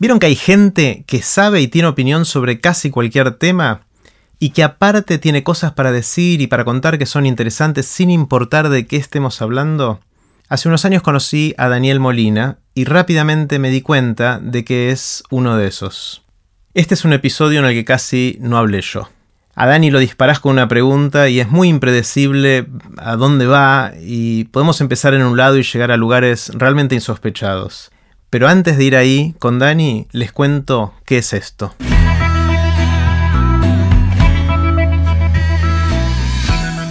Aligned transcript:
¿Vieron 0.00 0.18
que 0.18 0.24
hay 0.24 0.34
gente 0.34 1.04
que 1.06 1.20
sabe 1.20 1.60
y 1.60 1.68
tiene 1.68 1.86
opinión 1.86 2.24
sobre 2.24 2.58
casi 2.58 2.88
cualquier 2.88 3.32
tema? 3.32 3.82
Y 4.38 4.48
que 4.50 4.62
aparte 4.62 5.18
tiene 5.18 5.42
cosas 5.42 5.74
para 5.74 5.92
decir 5.92 6.40
y 6.40 6.46
para 6.46 6.64
contar 6.64 6.96
que 6.96 7.04
son 7.04 7.26
interesantes 7.26 7.84
sin 7.84 8.10
importar 8.10 8.70
de 8.70 8.86
qué 8.86 8.96
estemos 8.96 9.42
hablando? 9.42 10.00
Hace 10.48 10.68
unos 10.68 10.86
años 10.86 11.02
conocí 11.02 11.54
a 11.58 11.68
Daniel 11.68 12.00
Molina 12.00 12.60
y 12.74 12.86
rápidamente 12.86 13.58
me 13.58 13.68
di 13.68 13.82
cuenta 13.82 14.40
de 14.42 14.64
que 14.64 14.90
es 14.90 15.22
uno 15.28 15.58
de 15.58 15.66
esos. 15.66 16.22
Este 16.72 16.94
es 16.94 17.04
un 17.04 17.12
episodio 17.12 17.60
en 17.60 17.66
el 17.66 17.74
que 17.74 17.84
casi 17.84 18.38
no 18.40 18.56
hablé 18.56 18.80
yo. 18.80 19.10
A 19.54 19.66
Dani 19.66 19.90
lo 19.90 19.98
disparás 19.98 20.40
con 20.40 20.52
una 20.52 20.66
pregunta 20.66 21.28
y 21.28 21.40
es 21.40 21.50
muy 21.50 21.68
impredecible 21.68 22.66
a 22.96 23.16
dónde 23.16 23.46
va 23.46 23.92
y 24.00 24.44
podemos 24.44 24.80
empezar 24.80 25.12
en 25.12 25.24
un 25.24 25.36
lado 25.36 25.58
y 25.58 25.62
llegar 25.62 25.90
a 25.90 25.98
lugares 25.98 26.50
realmente 26.54 26.94
insospechados. 26.94 27.90
Pero 28.30 28.48
antes 28.48 28.78
de 28.78 28.84
ir 28.84 28.96
ahí, 28.96 29.34
con 29.40 29.58
Dani, 29.58 30.06
les 30.12 30.30
cuento 30.30 30.94
qué 31.04 31.18
es 31.18 31.32
esto. 31.32 31.74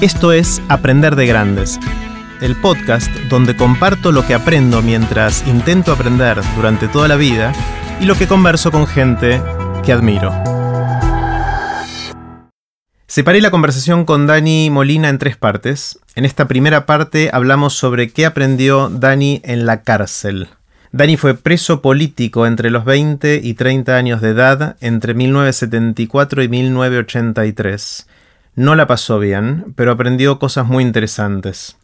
Esto 0.02 0.34
es 0.34 0.62
Aprender 0.68 1.16
de 1.16 1.26
Grandes, 1.28 1.80
el 2.42 2.58
podcast 2.58 3.10
donde 3.30 3.56
comparto 3.56 4.12
lo 4.12 4.28
que 4.28 4.34
aprendo 4.34 4.82
mientras 4.82 5.48
intento 5.48 5.94
aprender 5.94 6.42
durante 6.58 6.90
toda 6.90 7.08
la 7.08 7.16
vida 7.16 7.54
y 8.02 8.06
lo 8.06 8.16
que 8.16 8.28
converso 8.28 8.70
con 8.70 8.86
gente 8.86 9.42
que 9.86 9.94
admiro. 9.94 10.34
Separé 13.08 13.40
la 13.40 13.50
conversación 13.50 14.04
con 14.04 14.28
Dani 14.28 14.70
Molina 14.70 15.08
en 15.08 15.18
tres 15.18 15.38
partes. 15.38 16.00
En 16.16 16.26
esta 16.26 16.50
primera 16.50 16.86
parte 16.86 17.30
hablamos 17.32 17.74
sobre 17.74 18.12
qué 18.12 18.26
aprendió 18.26 18.90
Dani 18.90 19.42
en 19.46 19.66
la 19.66 19.84
cárcel. 19.84 20.50
Dani 20.92 21.18
fue 21.18 21.36
preso 21.36 21.84
político 21.84 22.48
entre 22.48 22.72
los 22.72 22.84
20 22.84 23.42
y 23.44 23.54
30 23.54 23.96
años 23.96 24.22
de 24.22 24.30
edad 24.30 24.76
entre 24.82 25.14
1974 25.14 26.42
y 26.42 26.48
1983. 26.48 28.08
No 28.56 28.76
la 28.76 28.88
pasó 28.88 29.20
bien, 29.20 29.74
pero 29.76 29.92
aprendió 29.92 30.40
cosas 30.40 30.66
muy 30.66 30.84
interesantes. 30.84 31.78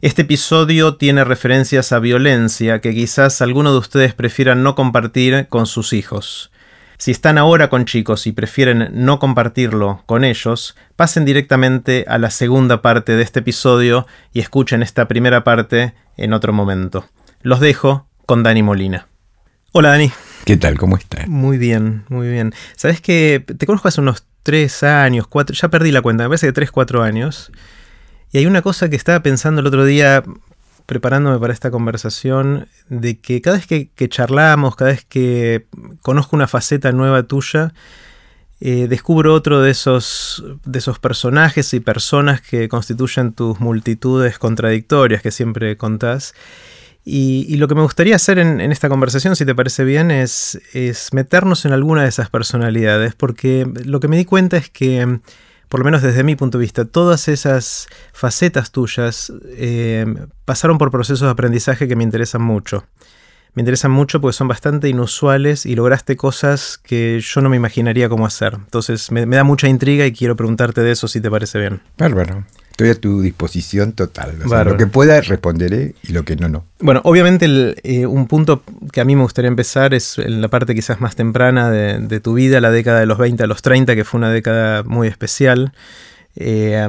Este 0.00 0.22
episodio 0.22 0.96
tiene 0.96 1.24
referencias 1.24 1.92
a 1.92 1.98
violencia 1.98 2.80
que 2.80 2.94
quizás 2.94 3.42
alguno 3.42 3.72
de 3.72 3.78
ustedes 3.78 4.14
prefieran 4.14 4.62
no 4.62 4.74
compartir 4.74 5.48
con 5.48 5.66
sus 5.66 5.92
hijos. 5.92 6.50
Si 6.96 7.10
están 7.10 7.36
ahora 7.36 7.68
con 7.68 7.84
chicos 7.84 8.26
y 8.26 8.32
prefieren 8.32 8.88
no 8.92 9.18
compartirlo 9.18 10.02
con 10.06 10.24
ellos, 10.24 10.76
pasen 10.96 11.26
directamente 11.26 12.06
a 12.08 12.16
la 12.16 12.30
segunda 12.30 12.80
parte 12.80 13.16
de 13.16 13.22
este 13.22 13.40
episodio 13.40 14.06
y 14.32 14.40
escuchen 14.40 14.82
esta 14.82 15.08
primera 15.08 15.44
parte 15.44 15.92
en 16.16 16.32
otro 16.32 16.54
momento. 16.54 17.06
Los 17.42 17.60
dejo 17.60 18.05
con 18.26 18.42
Dani 18.42 18.62
Molina. 18.62 19.06
Hola 19.72 19.90
Dani. 19.90 20.10
¿Qué 20.44 20.56
tal? 20.56 20.76
¿Cómo 20.78 20.96
estás? 20.96 21.28
Muy 21.28 21.58
bien, 21.58 22.04
muy 22.08 22.28
bien. 22.28 22.52
Sabes 22.76 23.00
que 23.00 23.44
te 23.58 23.66
conozco 23.66 23.88
hace 23.88 24.00
unos 24.00 24.26
tres 24.42 24.82
años, 24.82 25.26
cuatro, 25.26 25.54
ya 25.54 25.68
perdí 25.68 25.92
la 25.92 26.02
cuenta, 26.02 26.24
me 26.24 26.28
parece 26.28 26.46
que 26.46 26.52
tres, 26.52 26.70
cuatro 26.70 27.02
años. 27.02 27.50
Y 28.32 28.38
hay 28.38 28.46
una 28.46 28.62
cosa 28.62 28.88
que 28.88 28.96
estaba 28.96 29.20
pensando 29.20 29.60
el 29.60 29.66
otro 29.66 29.84
día, 29.84 30.22
preparándome 30.86 31.38
para 31.38 31.52
esta 31.52 31.70
conversación, 31.70 32.68
de 32.88 33.18
que 33.18 33.40
cada 33.40 33.56
vez 33.56 33.66
que, 33.66 34.08
charlamos, 34.08 34.76
cada 34.76 34.90
vez 34.90 35.04
que 35.04 35.66
conozco 36.02 36.36
una 36.36 36.46
faceta 36.46 36.92
nueva 36.92 37.24
tuya, 37.24 37.74
eh, 38.60 38.86
descubro 38.88 39.34
otro 39.34 39.60
de 39.60 39.70
esos, 39.70 40.44
de 40.64 40.78
esos 40.78 40.98
personajes 40.98 41.74
y 41.74 41.80
personas 41.80 42.40
que 42.40 42.68
constituyen 42.68 43.32
tus 43.32 43.60
multitudes 43.60 44.38
contradictorias 44.38 45.22
que 45.22 45.30
siempre 45.30 45.76
contás. 45.76 46.34
Y, 47.08 47.56
lo 47.58 47.68
que 47.68 47.76
me 47.76 47.82
gustaría 47.82 48.16
hacer 48.16 48.40
en, 48.40 48.60
esta 48.72 48.88
conversación, 48.88 49.36
si 49.36 49.46
te 49.46 49.54
parece 49.54 49.84
bien, 49.84 50.10
es, 50.10 50.60
es 50.72 51.12
meternos 51.12 51.64
en 51.64 51.72
alguna 51.72 52.02
de 52.02 52.08
esas 52.08 52.30
personalidades, 52.30 53.14
porque 53.14 53.64
lo 53.84 54.00
que 54.00 54.08
me 54.08 54.16
di 54.16 54.24
cuenta 54.24 54.56
es 54.56 54.70
que 54.70 55.20
por 55.68 55.80
lo 55.80 55.84
menos 55.84 56.02
desde 56.02 56.24
mi 56.24 56.36
punto 56.36 56.58
de 56.58 56.62
vista, 56.62 56.84
todas 56.84 57.28
esas 57.28 57.88
facetas 58.12 58.70
tuyas 58.70 59.32
eh, 59.56 60.06
pasaron 60.44 60.78
por 60.78 60.90
procesos 60.90 61.22
de 61.22 61.30
aprendizaje 61.30 61.88
que 61.88 61.96
me 61.96 62.04
interesan 62.04 62.42
mucho. 62.42 62.84
Me 63.56 63.62
interesan 63.62 63.90
mucho 63.90 64.20
porque 64.20 64.34
son 64.34 64.48
bastante 64.48 64.86
inusuales 64.86 65.64
y 65.64 65.74
lograste 65.74 66.14
cosas 66.14 66.76
que 66.76 67.20
yo 67.20 67.40
no 67.40 67.48
me 67.48 67.56
imaginaría 67.56 68.06
cómo 68.06 68.26
hacer. 68.26 68.52
Entonces 68.52 69.10
me, 69.10 69.24
da 69.24 69.44
mucha 69.44 69.66
intriga 69.66 70.04
y 70.04 70.12
quiero 70.12 70.36
preguntarte 70.36 70.82
de 70.82 70.92
eso 70.92 71.08
si 71.08 71.22
te 71.22 71.30
parece 71.30 71.58
bien. 71.58 71.80
Bárbaro. 71.96 72.44
Estoy 72.72 72.90
a 72.90 72.94
tu 72.94 73.22
disposición 73.22 73.94
total. 73.94 74.38
lo 74.66 74.76
que 74.76 74.86
pueda 74.86 75.22
responderé 75.22 75.94
y 76.02 76.12
lo 76.12 76.26
que 76.26 76.36
no, 76.36 76.50
no. 76.50 76.66
Bueno, 76.80 77.00
obviamente 77.04 77.46
eh, 77.82 78.04
un 78.04 78.28
punto 78.28 78.62
que 78.92 79.00
a 79.00 79.06
mí 79.06 79.16
me 79.16 79.22
gustaría 79.22 79.48
empezar 79.48 79.94
es 79.94 80.18
en 80.18 80.42
la 80.42 80.48
parte 80.48 80.74
quizás 80.74 81.00
más 81.00 81.16
temprana 81.16 81.70
de, 81.70 82.20
tu 82.20 82.34
vida, 82.34 82.60
la 82.60 82.70
década 82.70 83.00
de 83.00 83.06
los 83.06 83.16
20 83.16 83.42
a 83.42 83.46
los 83.46 83.62
30, 83.62 83.94
que 83.94 84.04
fue 84.04 84.18
una 84.18 84.28
década 84.28 84.82
muy 84.82 85.08
especial. 85.08 85.72
Eh, 86.38 86.86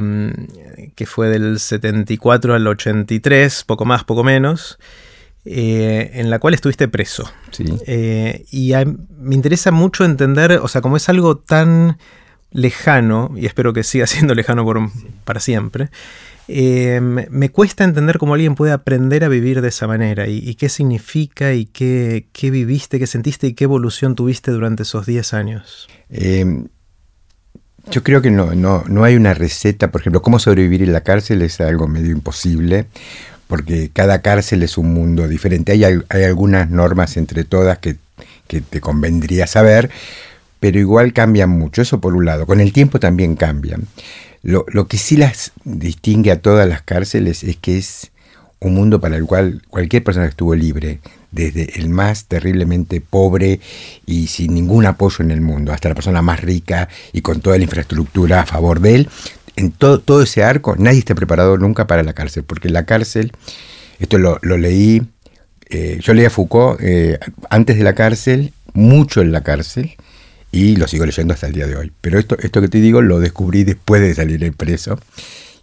que 0.95 1.05
fue 1.05 1.29
del 1.29 1.61
74 1.61 2.55
al 2.55 2.67
83, 2.67 3.63
poco 3.63 3.85
más, 3.85 4.03
poco 4.03 4.25
menos, 4.25 4.77
eh, 5.49 6.11
en 6.13 6.29
la 6.29 6.39
cual 6.39 6.53
estuviste 6.53 6.87
preso. 6.87 7.29
Sí. 7.51 7.65
y 8.51 8.73
me 9.17 9.35
interesa 9.35 9.71
mucho 9.71 10.05
entender, 10.05 10.59
o 10.61 10.67
sea, 10.67 10.81
como 10.81 10.97
es 10.97 11.09
algo 11.09 11.37
tan 11.37 11.97
lejano, 12.51 13.31
y 13.35 13.45
espero 13.45 13.73
que 13.73 13.83
siga 13.83 14.07
siendo 14.07 14.35
lejano 14.35 14.63
por, 14.63 14.79
para 15.23 15.39
siempre, 15.39 15.89
eh, 16.49 17.01
me 17.01 17.49
cuesta 17.49 17.83
entender 17.83 18.17
cómo 18.17 18.33
alguien 18.33 18.55
puede 18.55 18.71
aprender 18.71 19.25
a 19.25 19.27
vivir 19.27 19.61
de 19.61 19.67
esa 19.67 19.85
manera 19.85 20.27
y, 20.27 20.55
qué 20.55 20.69
significa 20.69 21.53
y 21.53 21.65
qué, 21.65 22.25
viviste, 22.41 22.99
qué 22.99 23.07
sentiste 23.07 23.47
y 23.47 23.53
qué 23.53 23.65
evolución 23.65 24.15
tuviste 24.15 24.51
durante 24.51 24.83
esos 24.83 25.05
10 25.05 25.33
años. 25.33 25.87
Yo 27.91 28.03
creo 28.03 28.21
que 28.21 28.31
no, 28.31 28.53
no, 28.53 29.03
hay 29.03 29.15
una 29.15 29.33
receta, 29.33 29.91
por 29.91 30.01
ejemplo, 30.01 30.21
cómo 30.21 30.39
sobrevivir 30.39 30.83
en 30.83 30.91
la 30.91 31.01
cárcel 31.01 31.41
es 31.41 31.61
algo 31.61 31.87
medio 31.87 32.11
imposible, 32.11 32.87
porque 33.47 33.89
cada 33.91 34.21
cárcel 34.21 34.63
es 34.63 34.77
un 34.77 34.93
mundo 34.93 35.27
diferente. 35.27 35.71
Hay, 35.71 35.83
hay 35.83 36.23
algunas 36.23 36.69
normas 36.69 37.17
entre 37.17 37.43
todas 37.43 37.79
que, 37.79 37.95
que 38.47 38.61
te 38.61 38.81
convendría 38.81 39.47
saber, 39.47 39.89
pero 40.59 40.79
igual 40.79 41.13
cambian 41.13 41.49
mucho, 41.49 41.81
eso 41.81 41.99
por 41.99 42.15
un 42.15 42.25
lado. 42.25 42.45
Con 42.45 42.59
el 42.61 42.73
tiempo 42.73 42.99
también 42.99 43.35
cambian. 43.35 43.87
Lo, 44.43 44.87
que 44.87 44.97
sí 44.97 45.17
las 45.17 45.51
distingue 45.65 46.31
a 46.31 46.41
todas 46.41 46.69
las 46.69 46.81
cárceles 46.81 47.43
es 47.43 47.57
que 47.57 47.77
es 47.77 48.11
un 48.59 48.75
mundo 48.75 49.01
para 49.01 49.17
el 49.17 49.25
cual 49.25 49.61
cualquier 49.69 50.03
persona 50.03 50.25
que 50.25 50.31
estuvo 50.31 50.55
libre, 50.55 50.99
desde 51.31 51.77
el 51.77 51.89
más 51.89 52.25
terriblemente 52.25 53.01
pobre 53.01 53.59
y 54.05 54.27
sin 54.27 54.53
ningún 54.53 54.85
apoyo 54.85 55.23
en 55.23 55.31
el 55.31 55.41
mundo, 55.41 55.73
hasta 55.73 55.89
la 55.89 55.95
persona 55.95 56.21
más 56.21 56.39
rica 56.39 56.87
y 57.11 57.21
con 57.21 57.41
toda 57.41 57.57
la 57.57 57.65
infraestructura 57.65 58.41
a 58.41 58.45
favor 58.45 58.79
de 58.79 58.95
él, 58.95 59.09
en 59.57 59.71
todo, 59.71 59.99
todo 59.99 60.21
ese 60.21 60.43
arco 60.43 60.75
nadie 60.77 60.99
está 60.99 61.15
preparado 61.15 61.57
nunca 61.57 61.87
para 61.87 62.03
la 62.03 62.13
cárcel, 62.13 62.43
porque 62.43 62.69
la 62.69 62.85
cárcel, 62.85 63.33
esto 63.99 64.17
lo, 64.17 64.39
leí, 64.41 65.01
eh, 65.69 65.99
yo 66.01 66.13
leí 66.13 66.25
a 66.25 66.29
Foucault 66.29 66.79
eh, 66.81 67.19
antes 67.49 67.77
de 67.77 67.83
la 67.83 67.93
cárcel, 67.93 68.53
mucho 68.73 69.21
en 69.21 69.31
la 69.31 69.41
cárcel, 69.41 69.95
y 70.51 70.77
lo 70.77 70.87
sigo 70.87 71.05
leyendo 71.05 71.33
hasta 71.33 71.47
el 71.47 71.53
día 71.53 71.67
de 71.67 71.75
hoy. 71.75 71.91
Pero 71.99 72.19
esto, 72.19 72.37
esto 72.39 72.61
que 72.61 72.69
te 72.69 72.79
digo 72.79 73.01
lo 73.01 73.19
descubrí 73.19 73.63
después 73.63 74.01
de 74.01 74.13
salir 74.13 74.53
preso, 74.53 74.99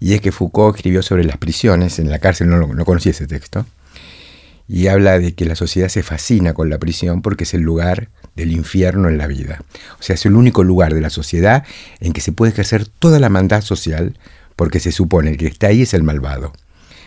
y 0.00 0.14
es 0.14 0.20
que 0.20 0.32
Foucault 0.32 0.76
escribió 0.76 1.00
sobre 1.02 1.24
las 1.24 1.38
prisiones, 1.38 1.98
en 2.00 2.10
la 2.10 2.18
cárcel 2.18 2.50
no, 2.50 2.66
no 2.66 2.84
conocí 2.84 3.10
ese 3.10 3.28
texto, 3.28 3.64
y 4.66 4.86
habla 4.86 5.18
de 5.18 5.34
que 5.34 5.44
la 5.44 5.56
sociedad 5.56 5.88
se 5.88 6.02
fascina 6.02 6.54
con 6.54 6.70
la 6.70 6.78
prisión 6.78 7.22
porque 7.22 7.44
es 7.44 7.54
el 7.54 7.62
lugar 7.62 8.08
del 8.34 8.52
infierno 8.52 9.08
en 9.08 9.18
la 9.18 9.26
vida. 9.26 9.62
O 9.98 10.02
sea, 10.02 10.14
es 10.14 10.26
el 10.26 10.34
único 10.34 10.64
lugar 10.64 10.94
de 10.94 11.00
la 11.00 11.10
sociedad 11.10 11.64
en 12.00 12.12
que 12.12 12.20
se 12.20 12.32
puede 12.32 12.52
ejercer 12.52 12.86
toda 12.86 13.20
la 13.20 13.28
maldad 13.28 13.62
social 13.62 14.18
porque 14.56 14.80
se 14.80 14.92
supone 14.92 15.36
que 15.36 15.44
el 15.44 15.50
que 15.50 15.54
está 15.54 15.66
ahí 15.68 15.82
es 15.82 15.94
el 15.94 16.02
malvado. 16.02 16.52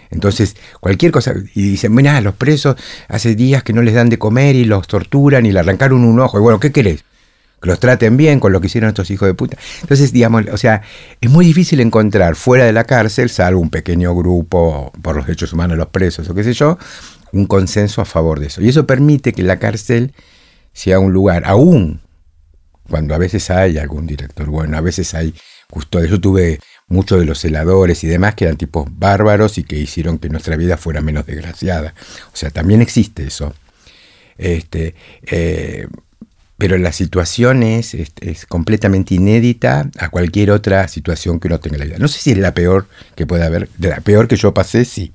Entonces, 0.10 0.56
cualquier 0.80 1.12
cosa, 1.12 1.34
y 1.54 1.70
dicen, 1.70 1.94
mira, 1.94 2.22
los 2.22 2.36
presos 2.36 2.78
hace 3.10 3.36
días 3.36 3.64
que 3.64 3.74
no 3.74 3.82
les 3.82 3.94
dan 3.94 4.10
de 4.10 4.18
comer 4.18 4.56
y 4.56 4.64
los 4.64 4.88
torturan 4.88 5.46
y 5.46 5.52
le 5.52 5.60
arrancaron 5.60 6.06
un 6.06 6.20
ojo, 6.20 6.38
y 6.38 6.42
bueno, 6.42 6.60
¿qué 6.60 6.72
querés? 6.72 7.04
que 7.62 7.70
los 7.70 7.80
traten 7.80 8.18
bien 8.18 8.40
con 8.40 8.54
lo 8.54 8.62
que 8.62 8.68
hicieron 8.68 8.90
estos 8.90 9.10
hijos 9.10 9.28
de 9.28 9.34
puta. 9.34 9.58
Entonces, 9.82 10.14
digamos, 10.14 10.44
o 10.52 10.58
sea, 10.58 10.84
es 11.20 11.30
muy 11.30 11.46
difícil 11.46 11.80
encontrar 11.80 12.36
fuera 12.36 12.66
de 12.66 12.74
la 12.74 12.84
cárcel, 12.84 13.30
salvo 13.30 13.60
un 13.60 13.70
pequeño 13.70 14.16
grupo 14.16 14.92
por 15.02 15.16
los 15.16 15.26
derechos 15.26 15.54
humanos 15.54 15.72
de 15.72 15.78
los 15.78 15.88
presos 15.88 16.30
o 16.30 16.36
qué 16.36 16.44
sé 16.44 16.54
yo, 16.54 16.78
un 17.32 17.46
consenso 17.46 18.02
a 18.02 18.06
favor 18.06 18.40
de 18.40 18.48
eso. 18.48 18.62
Y 18.62 18.70
eso 18.70 18.88
permite 18.88 19.34
que 19.34 19.44
la 19.44 19.60
cárcel 19.60 20.14
sea 20.74 21.00
un 21.00 21.14
lugar, 21.14 21.44
aún 21.46 22.02
cuando 22.90 23.14
a 23.14 23.18
veces 23.18 23.50
hay 23.50 23.78
algún 23.78 24.08
director 24.08 24.48
bueno, 24.48 24.78
a 24.78 24.82
veces 24.82 25.14
hay 25.14 25.34
custodios. 25.70 26.12
Yo 26.12 26.22
tuve 26.22 26.60
muchos 26.88 27.20
de 27.20 27.26
los 27.26 27.40
celadores 27.40 28.04
y 28.04 28.08
demás 28.08 28.36
que 28.36 28.46
eran 28.46 28.58
tipos 28.58 28.88
bárbaros 28.90 29.58
y 29.58 29.64
que 29.64 29.78
hicieron 29.78 30.20
que 30.20 30.30
nuestra 30.30 30.56
vida 30.56 30.78
fuera 30.78 31.02
menos 31.02 31.26
desgraciada. 31.26 31.94
O 32.34 32.36
sea, 32.36 32.50
también 32.50 32.82
existe 32.82 33.26
eso. 33.26 33.54
Este, 34.38 34.96
eh, 35.24 35.88
pero 36.58 36.78
la 36.78 36.92
situación 36.92 37.62
es, 37.62 37.96
completamente 38.48 39.16
inédita 39.16 39.90
a 39.98 40.10
cualquier 40.10 40.52
otra 40.52 40.88
situación 40.88 41.40
que 41.40 41.48
uno 41.48 41.60
tenga 41.60 41.78
la 41.78 41.86
vida. 41.86 41.98
No 42.00 42.08
sé 42.08 42.20
si 42.20 42.32
es 42.32 42.38
la 42.38 42.54
peor 42.54 42.88
que 43.16 43.28
puede 43.28 43.44
haber, 43.44 43.70
de 43.78 43.90
la 43.90 44.02
peor 44.02 44.28
que 44.28 44.38
yo 44.38 44.54
pasé, 44.54 44.84
sí. 44.84 45.12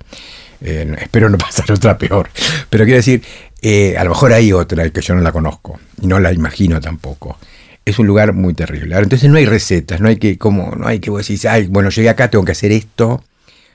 Eh, 0.65 0.97
espero 1.01 1.29
no 1.29 1.39
pasar 1.39 1.71
otra 1.73 1.99
peor. 1.99 2.31
Pero 2.71 2.85
quiero 2.85 2.99
decir, 2.99 3.23
eh, 3.61 3.97
a 3.97 4.05
lo 4.05 4.11
mejor 4.11 4.33
hay 4.33 4.53
otra 4.53 4.89
que 4.91 5.01
yo 5.01 5.15
no 5.15 5.21
la 5.21 5.33
conozco. 5.33 5.79
y 6.01 6.07
no 6.07 6.19
la 6.21 6.33
imagino 6.33 6.81
tampoco. 6.81 7.39
Es 7.85 7.99
un 7.99 8.07
lugar 8.07 8.33
muy 8.33 8.55
terrible. 8.55 8.97
Entonces 8.97 9.29
no 9.31 9.39
hay 9.39 9.47
recetas, 9.47 10.01
no 10.01 10.09
hay 10.09 10.17
que, 10.17 10.39
como, 10.39 10.75
no 10.77 10.87
hay 10.87 11.01
que 11.01 11.11
vos 11.11 11.27
decís, 11.27 11.45
ay, 11.47 11.67
bueno, 11.67 11.91
llegué 11.91 12.09
acá, 12.09 12.29
tengo 12.31 12.45
que 12.45 12.53
hacer 12.53 12.71
esto 12.73 13.25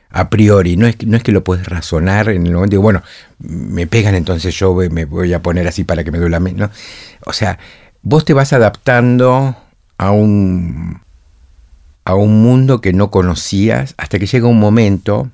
a 0.10 0.30
priori. 0.30 0.78
No 0.78 0.88
es, 0.88 0.96
no 1.06 1.18
es 1.18 1.24
que 1.24 1.32
lo 1.32 1.44
puedes 1.44 1.68
razonar 1.68 2.30
en 2.30 2.46
el 2.46 2.54
momento 2.54 2.76
de, 2.76 2.82
bueno, 2.82 3.04
me 3.40 3.88
pegan, 3.88 4.16
entonces 4.16 4.56
yo 4.56 4.74
me 4.90 5.06
voy 5.06 5.34
a 5.34 5.42
poner 5.42 5.68
así 5.68 5.84
para 5.84 6.04
que 6.04 6.12
me 6.12 6.20
duela 6.20 6.40
menos. 6.40 6.72
O 7.26 7.34
sea, 7.34 7.60
vos 8.02 8.24
te 8.24 8.34
vas 8.34 8.54
adaptando 8.54 9.58
a 9.98 10.12
un, 10.12 11.02
a 12.06 12.16
un 12.16 12.42
mundo 12.42 12.80
que 12.80 12.94
no 12.94 13.12
conocías 13.12 13.94
hasta 13.98 14.20
que 14.20 14.28
llega 14.28 14.48
un 14.48 14.60
momento 14.60 15.30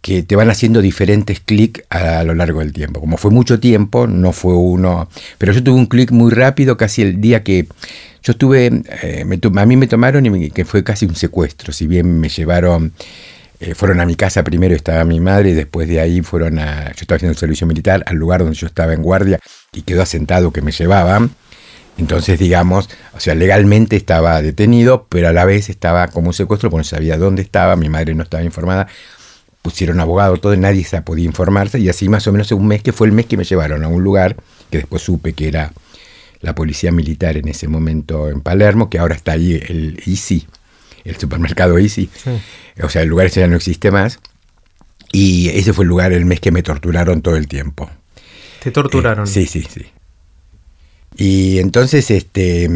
que 0.00 0.22
te 0.22 0.36
van 0.36 0.50
haciendo 0.50 0.80
diferentes 0.80 1.40
clics 1.40 1.82
a, 1.90 2.22
lo 2.24 2.34
largo 2.34 2.60
del 2.60 2.72
tiempo. 2.72 3.00
Como 3.00 3.16
fue 3.16 3.30
mucho 3.30 3.58
tiempo, 3.58 4.06
no 4.06 4.32
fue 4.32 4.54
uno, 4.54 5.08
pero 5.38 5.52
yo 5.52 5.62
tuve 5.62 5.76
un 5.76 5.86
clic 5.86 6.10
muy 6.12 6.32
rápido 6.32 6.76
casi 6.76 7.02
el 7.02 7.20
día 7.20 7.42
que 7.42 7.66
yo 8.22 8.32
estuve, 8.32 8.82
eh, 9.02 9.22
a 9.22 9.66
mí 9.66 9.76
me 9.76 9.86
tomaron 9.86 10.26
y 10.26 10.50
que 10.50 10.64
fue 10.64 10.84
casi 10.84 11.06
un 11.06 11.14
secuestro, 11.14 11.72
si 11.72 11.86
bien 11.86 12.20
me 12.20 12.28
llevaron, 12.28 12.92
eh, 13.60 13.74
fueron 13.74 14.00
a 14.00 14.06
mi 14.06 14.14
casa 14.14 14.44
primero 14.44 14.74
estaba 14.74 15.04
mi 15.04 15.18
madre 15.18 15.50
y 15.50 15.54
después 15.54 15.88
de 15.88 16.00
ahí 16.00 16.22
fueron 16.22 16.58
a, 16.58 16.86
yo 16.86 17.00
estaba 17.00 17.16
haciendo 17.16 17.32
el 17.32 17.38
servicio 17.38 17.66
militar, 17.66 18.04
al 18.06 18.16
lugar 18.16 18.40
donde 18.40 18.56
yo 18.56 18.66
estaba 18.66 18.92
en 18.92 19.02
guardia 19.02 19.40
y 19.72 19.82
quedó 19.82 20.02
asentado 20.02 20.52
que 20.52 20.62
me 20.62 20.72
llevaban. 20.72 21.30
Entonces, 21.96 22.38
digamos, 22.38 22.88
o 23.16 23.18
sea, 23.18 23.34
legalmente 23.34 23.96
estaba 23.96 24.40
detenido, 24.40 25.08
pero 25.08 25.28
a 25.28 25.32
la 25.32 25.44
vez 25.44 25.68
estaba 25.68 26.06
como 26.06 26.28
un 26.28 26.34
secuestro 26.34 26.70
porque 26.70 26.82
no 26.82 26.84
sabía 26.84 27.18
dónde 27.18 27.42
estaba, 27.42 27.74
mi 27.74 27.88
madre 27.88 28.14
no 28.14 28.22
estaba 28.22 28.44
informada 28.44 28.86
pusieron 29.62 30.00
abogado, 30.00 30.36
todo, 30.36 30.56
nadie 30.56 30.84
se 30.84 31.00
podía 31.02 31.24
informarse, 31.24 31.78
y 31.78 31.88
así 31.88 32.08
más 32.08 32.26
o 32.26 32.32
menos 32.32 32.50
un 32.52 32.66
mes, 32.66 32.82
que 32.82 32.92
fue 32.92 33.06
el 33.06 33.12
mes 33.12 33.26
que 33.26 33.36
me 33.36 33.44
llevaron 33.44 33.84
a 33.84 33.88
un 33.88 34.02
lugar, 34.02 34.36
que 34.70 34.78
después 34.78 35.02
supe 35.02 35.32
que 35.32 35.48
era 35.48 35.72
la 36.40 36.54
policía 36.54 36.92
militar 36.92 37.36
en 37.36 37.48
ese 37.48 37.68
momento 37.68 38.28
en 38.28 38.40
Palermo, 38.40 38.88
que 38.88 38.98
ahora 38.98 39.14
está 39.14 39.32
ahí 39.32 39.54
el 39.54 40.00
Easy, 40.06 40.46
el 41.04 41.16
supermercado 41.16 41.78
Easy, 41.78 42.08
o 42.82 42.88
sea, 42.88 43.02
el 43.02 43.08
lugar 43.08 43.26
ese 43.26 43.40
ya 43.40 43.48
no 43.48 43.56
existe 43.56 43.90
más, 43.90 44.20
y 45.12 45.48
ese 45.50 45.72
fue 45.72 45.84
el 45.84 45.88
lugar, 45.88 46.12
el 46.12 46.24
mes 46.24 46.40
que 46.40 46.50
me 46.50 46.62
torturaron 46.62 47.22
todo 47.22 47.36
el 47.36 47.48
tiempo. 47.48 47.90
¿Te 48.62 48.70
torturaron? 48.70 49.26
Eh, 49.26 49.30
sí, 49.30 49.46
sí, 49.46 49.66
sí. 49.68 49.86
Y 51.16 51.58
entonces, 51.58 52.10
este... 52.10 52.68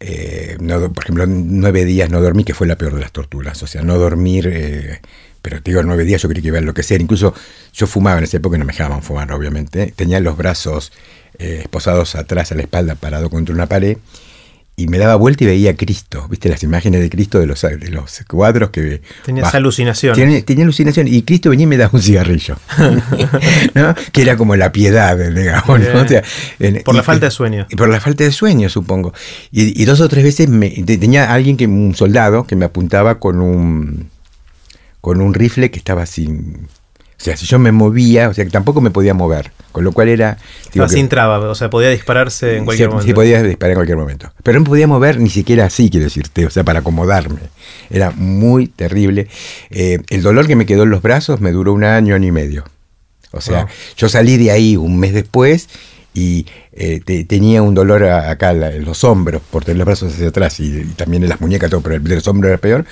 Eh, 0.00 0.56
por 0.94 1.02
ejemplo, 1.02 1.26
nueve 1.26 1.84
días 1.84 2.08
no 2.08 2.20
dormí, 2.20 2.44
que 2.44 2.54
fue 2.54 2.68
la 2.68 2.76
peor 2.76 2.94
de 2.94 3.00
las 3.00 3.10
torturas. 3.10 3.60
O 3.64 3.66
sea, 3.66 3.82
no 3.82 3.98
dormir 3.98 4.48
eh, 4.48 5.00
pero 5.42 5.62
te 5.62 5.70
digo, 5.70 5.82
nueve 5.82 6.04
días 6.04 6.22
yo 6.22 6.28
creí 6.28 6.42
que 6.42 6.48
iba 6.48 6.58
a 6.58 6.60
enloquecer. 6.60 7.00
Incluso 7.00 7.34
yo 7.72 7.86
fumaba 7.86 8.18
en 8.18 8.24
esa 8.24 8.38
época 8.38 8.56
y 8.56 8.58
no 8.58 8.64
me 8.64 8.72
dejaban 8.72 9.02
fumar, 9.02 9.30
obviamente. 9.32 9.92
Tenía 9.94 10.20
los 10.20 10.36
brazos 10.36 10.92
eh, 11.38 11.60
esposados 11.62 12.14
atrás 12.16 12.52
a 12.52 12.54
la 12.54 12.62
espalda, 12.62 12.94
parado 12.94 13.30
contra 13.30 13.54
una 13.54 13.66
pared. 13.66 13.98
Y 14.78 14.86
me 14.86 14.98
daba 14.98 15.16
vuelta 15.16 15.42
y 15.42 15.48
veía 15.48 15.72
a 15.72 15.74
Cristo, 15.74 16.28
¿viste? 16.30 16.48
Las 16.48 16.62
imágenes 16.62 17.00
de 17.00 17.10
Cristo 17.10 17.40
de 17.40 17.46
los, 17.46 17.62
de 17.62 17.90
los 17.90 18.20
cuadros 18.28 18.70
que... 18.70 19.02
Tenía 19.24 19.42
esa 19.42 19.56
alucinación. 19.56 20.14
Tenía, 20.14 20.62
alucinación. 20.62 21.08
Y 21.08 21.22
Cristo 21.22 21.50
venía 21.50 21.64
y 21.64 21.66
me 21.66 21.76
daba 21.76 21.90
un 21.94 22.00
cigarrillo. 22.00 22.56
¿no? 23.74 23.94
Que 24.12 24.22
era 24.22 24.36
como 24.36 24.54
la 24.54 24.70
piedad, 24.70 25.18
digamos. 25.32 25.64
por 26.84 26.94
la 26.94 27.02
falta 27.02 27.26
de 27.26 27.32
sueño. 27.32 27.66
Y 27.70 27.74
por 27.74 27.88
la 27.88 28.00
falta 28.00 28.22
de 28.22 28.30
sueño, 28.30 28.68
supongo. 28.68 29.12
Y, 29.50 29.84
dos 29.84 30.00
o 30.00 30.08
tres 30.08 30.22
veces 30.22 30.48
me, 30.48 30.70
tenía 30.70 31.32
alguien, 31.32 31.56
que 31.56 31.66
un 31.66 31.96
soldado, 31.96 32.44
que 32.44 32.54
me 32.54 32.64
apuntaba 32.64 33.18
con 33.18 33.40
un 33.40 34.08
con 35.00 35.20
un 35.20 35.34
rifle 35.34 35.70
que 35.70 35.78
estaba 35.78 36.06
sin... 36.06 36.68
O 37.20 37.20
sea, 37.20 37.36
si 37.36 37.46
yo 37.46 37.58
me 37.58 37.72
movía, 37.72 38.28
o 38.28 38.34
sea, 38.34 38.44
que 38.44 38.50
tampoco 38.50 38.80
me 38.80 38.90
podía 38.90 39.12
mover. 39.12 39.50
Con 39.72 39.82
lo 39.82 39.92
cual 39.92 40.08
era... 40.08 40.38
Estaba 40.64 40.88
sin 40.88 41.08
traba, 41.08 41.38
o 41.40 41.54
sea, 41.54 41.68
podía 41.68 41.90
dispararse 41.90 42.56
en 42.56 42.64
cualquier 42.64 42.90
momento. 42.90 43.06
Sí, 43.06 43.12
podía 43.12 43.42
disparar 43.42 43.72
en 43.72 43.76
cualquier 43.76 43.98
momento. 43.98 44.32
Pero 44.44 44.58
no 44.58 44.64
me 44.64 44.68
podía 44.68 44.86
mover 44.86 45.18
ni 45.18 45.28
siquiera 45.28 45.64
así, 45.64 45.90
quiero 45.90 46.04
decirte, 46.04 46.46
o 46.46 46.50
sea, 46.50 46.62
para 46.62 46.80
acomodarme. 46.80 47.40
Era 47.90 48.12
muy 48.12 48.68
terrible. 48.68 49.26
Eh, 49.70 49.98
el 50.10 50.22
dolor 50.22 50.46
que 50.46 50.54
me 50.54 50.64
quedó 50.64 50.84
en 50.84 50.90
los 50.90 51.02
brazos 51.02 51.40
me 51.40 51.50
duró 51.50 51.72
un 51.72 51.82
año, 51.82 52.14
año 52.14 52.28
y 52.28 52.32
medio. 52.32 52.64
O 53.32 53.40
sea, 53.40 53.66
yo 53.96 54.08
salí 54.08 54.36
de 54.36 54.50
ahí 54.50 54.76
un 54.76 54.98
mes 54.98 55.12
después 55.12 55.68
y 56.14 56.46
eh, 56.72 57.00
tenía 57.28 57.62
un 57.62 57.74
dolor 57.74 58.04
acá 58.04 58.50
en 58.50 58.84
los 58.84 59.04
hombros 59.04 59.42
por 59.50 59.64
tener 59.64 59.78
los 59.78 59.86
brazos 59.86 60.14
hacia 60.14 60.28
atrás 60.28 60.58
y, 60.60 60.84
también 60.96 61.22
en 61.22 61.28
las 61.28 61.40
muñecas, 61.40 61.70
todo, 61.70 61.80
pero 61.80 61.96
el 61.96 62.04
de 62.04 62.14
los 62.14 62.26
hombros 62.26 62.50
era 62.50 62.58
peor. 62.58 62.86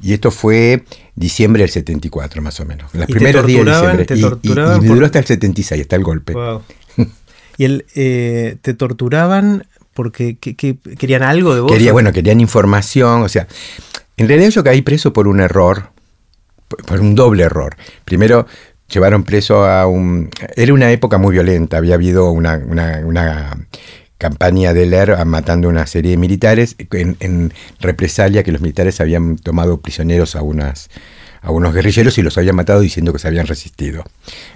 Y 0.00 0.12
esto 0.12 0.30
fue 0.30 0.84
diciembre 1.14 1.62
del 1.62 1.70
74, 1.70 2.42
más 2.42 2.60
o 2.60 2.64
menos. 2.64 2.94
Los 2.94 3.06
primeros 3.06 3.46
días 3.46 3.64
de 3.64 4.04
diciembre. 4.04 4.40
y, 4.42 4.48
me 4.48 4.88
duró 4.88 5.06
hasta 5.06 5.18
el 5.18 5.24
76, 5.24 5.82
hasta 5.82 5.96
el 5.96 6.04
golpe. 6.04 6.34
¿Y 7.58 7.64
el, 7.64 7.86
eh, 7.94 8.56
te 8.60 8.74
torturaban 8.74 9.66
porque 9.94 10.36
querían 10.36 11.22
algo 11.22 11.54
de 11.54 11.60
vos? 11.62 11.72
Quería, 11.72 11.92
bueno, 11.92 12.12
querían 12.12 12.40
información. 12.40 13.22
O 13.22 13.28
sea, 13.28 13.48
en 14.16 14.28
realidad 14.28 14.50
yo 14.50 14.62
caí 14.62 14.82
preso 14.82 15.12
por 15.12 15.26
un 15.26 15.40
error, 15.40 15.90
por 16.86 17.00
un 17.00 17.14
doble 17.14 17.44
error. 17.44 17.76
Primero, 18.04 18.46
llevaron 18.92 19.24
preso 19.24 19.64
a 19.64 19.86
un... 19.86 20.30
Era 20.54 20.74
una 20.74 20.90
época 20.92 21.16
muy 21.16 21.32
violenta, 21.32 21.78
había 21.78 21.94
habido 21.94 22.30
una, 22.30 22.60
una, 22.66 23.00
una 23.04 23.56
campaña 24.18 24.72
de 24.72 24.86
Leer 24.86 25.24
matando 25.26 25.68
una 25.68 25.86
serie 25.86 26.12
de 26.12 26.16
militares 26.16 26.76
en, 26.90 27.52
represalia 27.80 28.42
que 28.42 28.52
los 28.52 28.60
militares 28.60 29.00
habían 29.00 29.36
tomado 29.36 29.80
prisioneros 29.80 30.36
a, 30.36 30.42
unas, 30.42 30.88
a 31.42 31.50
unos 31.50 31.74
guerrilleros 31.74 32.16
y 32.18 32.22
los 32.22 32.38
habían 32.38 32.56
matado 32.56 32.80
diciendo 32.80 33.12
que 33.12 33.18
se 33.18 33.28
habían 33.28 33.46
resistido. 33.46 34.04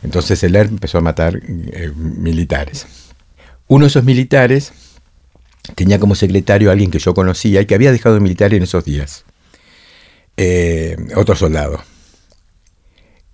Entonces 0.02 0.42
el 0.42 0.56
empezó 0.56 0.98
a 0.98 1.02
matar 1.02 1.40
eh, 1.72 1.92
militares. 1.96 2.86
Uno 3.68 3.84
de 3.84 3.88
esos 3.88 4.04
militares 4.04 4.72
tenía 5.74 5.98
como 5.98 6.14
secretario 6.14 6.70
a 6.70 6.72
alguien 6.72 6.90
que 6.90 6.98
yo 6.98 7.14
conocía 7.14 7.60
y 7.60 7.66
que 7.66 7.74
había 7.74 7.92
dejado 7.92 8.14
de 8.14 8.20
militar 8.20 8.54
en 8.54 8.62
esos 8.62 8.84
días. 8.84 9.24
Eh, 10.36 10.96
otro 11.16 11.36
soldado. 11.36 11.82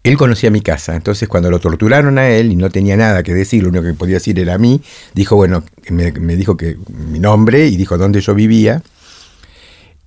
Él 0.07 0.17
conocía 0.17 0.51
mi 0.51 0.61
casa, 0.61 0.95
entonces 0.95 1.29
cuando 1.29 1.51
lo 1.51 1.59
torturaron 1.59 2.19
a 2.19 2.29
él 2.29 2.53
y 2.53 2.57
no 2.57 2.71
tenía 2.71 2.97
nada 2.97 3.23
que 3.23 3.35
decir, 3.35 3.63
lo 3.63 3.71
único 3.71 3.85
que 3.85 3.95
podía 3.95 4.15
decir 4.15 4.39
era 4.39 4.55
a 4.55 4.59
mí, 4.59 4.81
dijo, 5.15 5.37
bueno, 5.37 5.65
me, 5.91 6.11
dijo 6.37 6.57
que 6.57 6.77
mi 6.89 7.19
nombre 7.19 7.67
y 7.67 7.77
dijo 7.77 7.99
dónde 7.99 8.21
yo 8.21 8.35
vivía. 8.35 8.83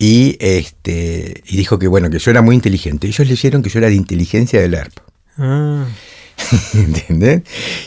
Y, 0.02 0.38
este, 0.40 1.44
y 1.46 1.58
dijo 1.58 1.78
que 1.78 1.88
bueno, 1.88 2.10
que 2.10 2.20
yo 2.20 2.32
era 2.32 2.42
muy 2.42 2.56
inteligente. 2.56 3.08
Ellos 3.08 3.28
leyeron 3.28 3.62
que 3.62 3.70
yo 3.70 3.80
era 3.80 3.90
de 3.90 3.96
inteligencia 3.96 4.62
del 4.62 4.74
ERP. 4.74 4.94
Ah. 5.38 5.86
¿Entendés? 6.74 7.42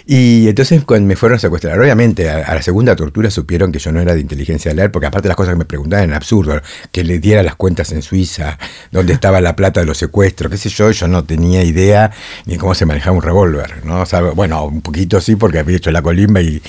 Y 0.07 0.49
entonces 0.49 0.85
cuando 0.85 1.07
me 1.07 1.17
fueron 1.17 1.37
a 1.37 1.39
secuestrar, 1.39 1.79
obviamente 1.79 2.29
a, 2.31 2.55
la 2.55 2.63
segunda 2.63 2.95
tortura 2.97 3.31
supieron 3.31 3.73
que 3.73 3.79
yo 3.79 3.93
no 3.93 4.01
era 4.01 4.15
de 4.15 4.21
inteligencia 4.21 4.71
de 4.71 4.77
leer, 4.77 4.93
porque 4.93 5.07
aparte 5.07 5.29
las 5.29 5.37
cosas 5.37 5.55
que 5.55 5.59
me 5.59 5.65
preguntaban 5.65 6.05
eran 6.05 6.17
absurdo, 6.17 6.61
que 6.91 7.05
le 7.05 7.19
diera 7.19 7.43
las 7.43 7.57
cuentas 7.57 7.93
en 7.93 8.03
Suiza, 8.03 8.59
dónde 8.91 9.13
estaba 9.13 9.41
la 9.41 9.57
plata 9.57 9.81
de 9.81 9.87
los 9.87 9.99
secuestros, 9.99 10.51
qué 10.51 10.59
sé 10.59 10.69
yo, 10.69 10.91
yo 10.91 11.09
no 11.09 11.25
tenía 11.25 11.63
idea 11.65 12.11
ni 12.47 12.57
cómo 12.57 12.75
se 12.75 12.87
manejaba 12.87 13.17
un 13.17 13.23
revólver, 13.23 13.85
¿no? 13.85 14.05
bueno, 14.35 14.65
un 14.67 14.83
poquito 14.83 15.21
sí, 15.21 15.37
porque 15.37 15.59
había 15.59 15.77
hecho 15.77 15.91
la 15.91 16.03
colimba 16.03 16.41
y, 16.41 16.61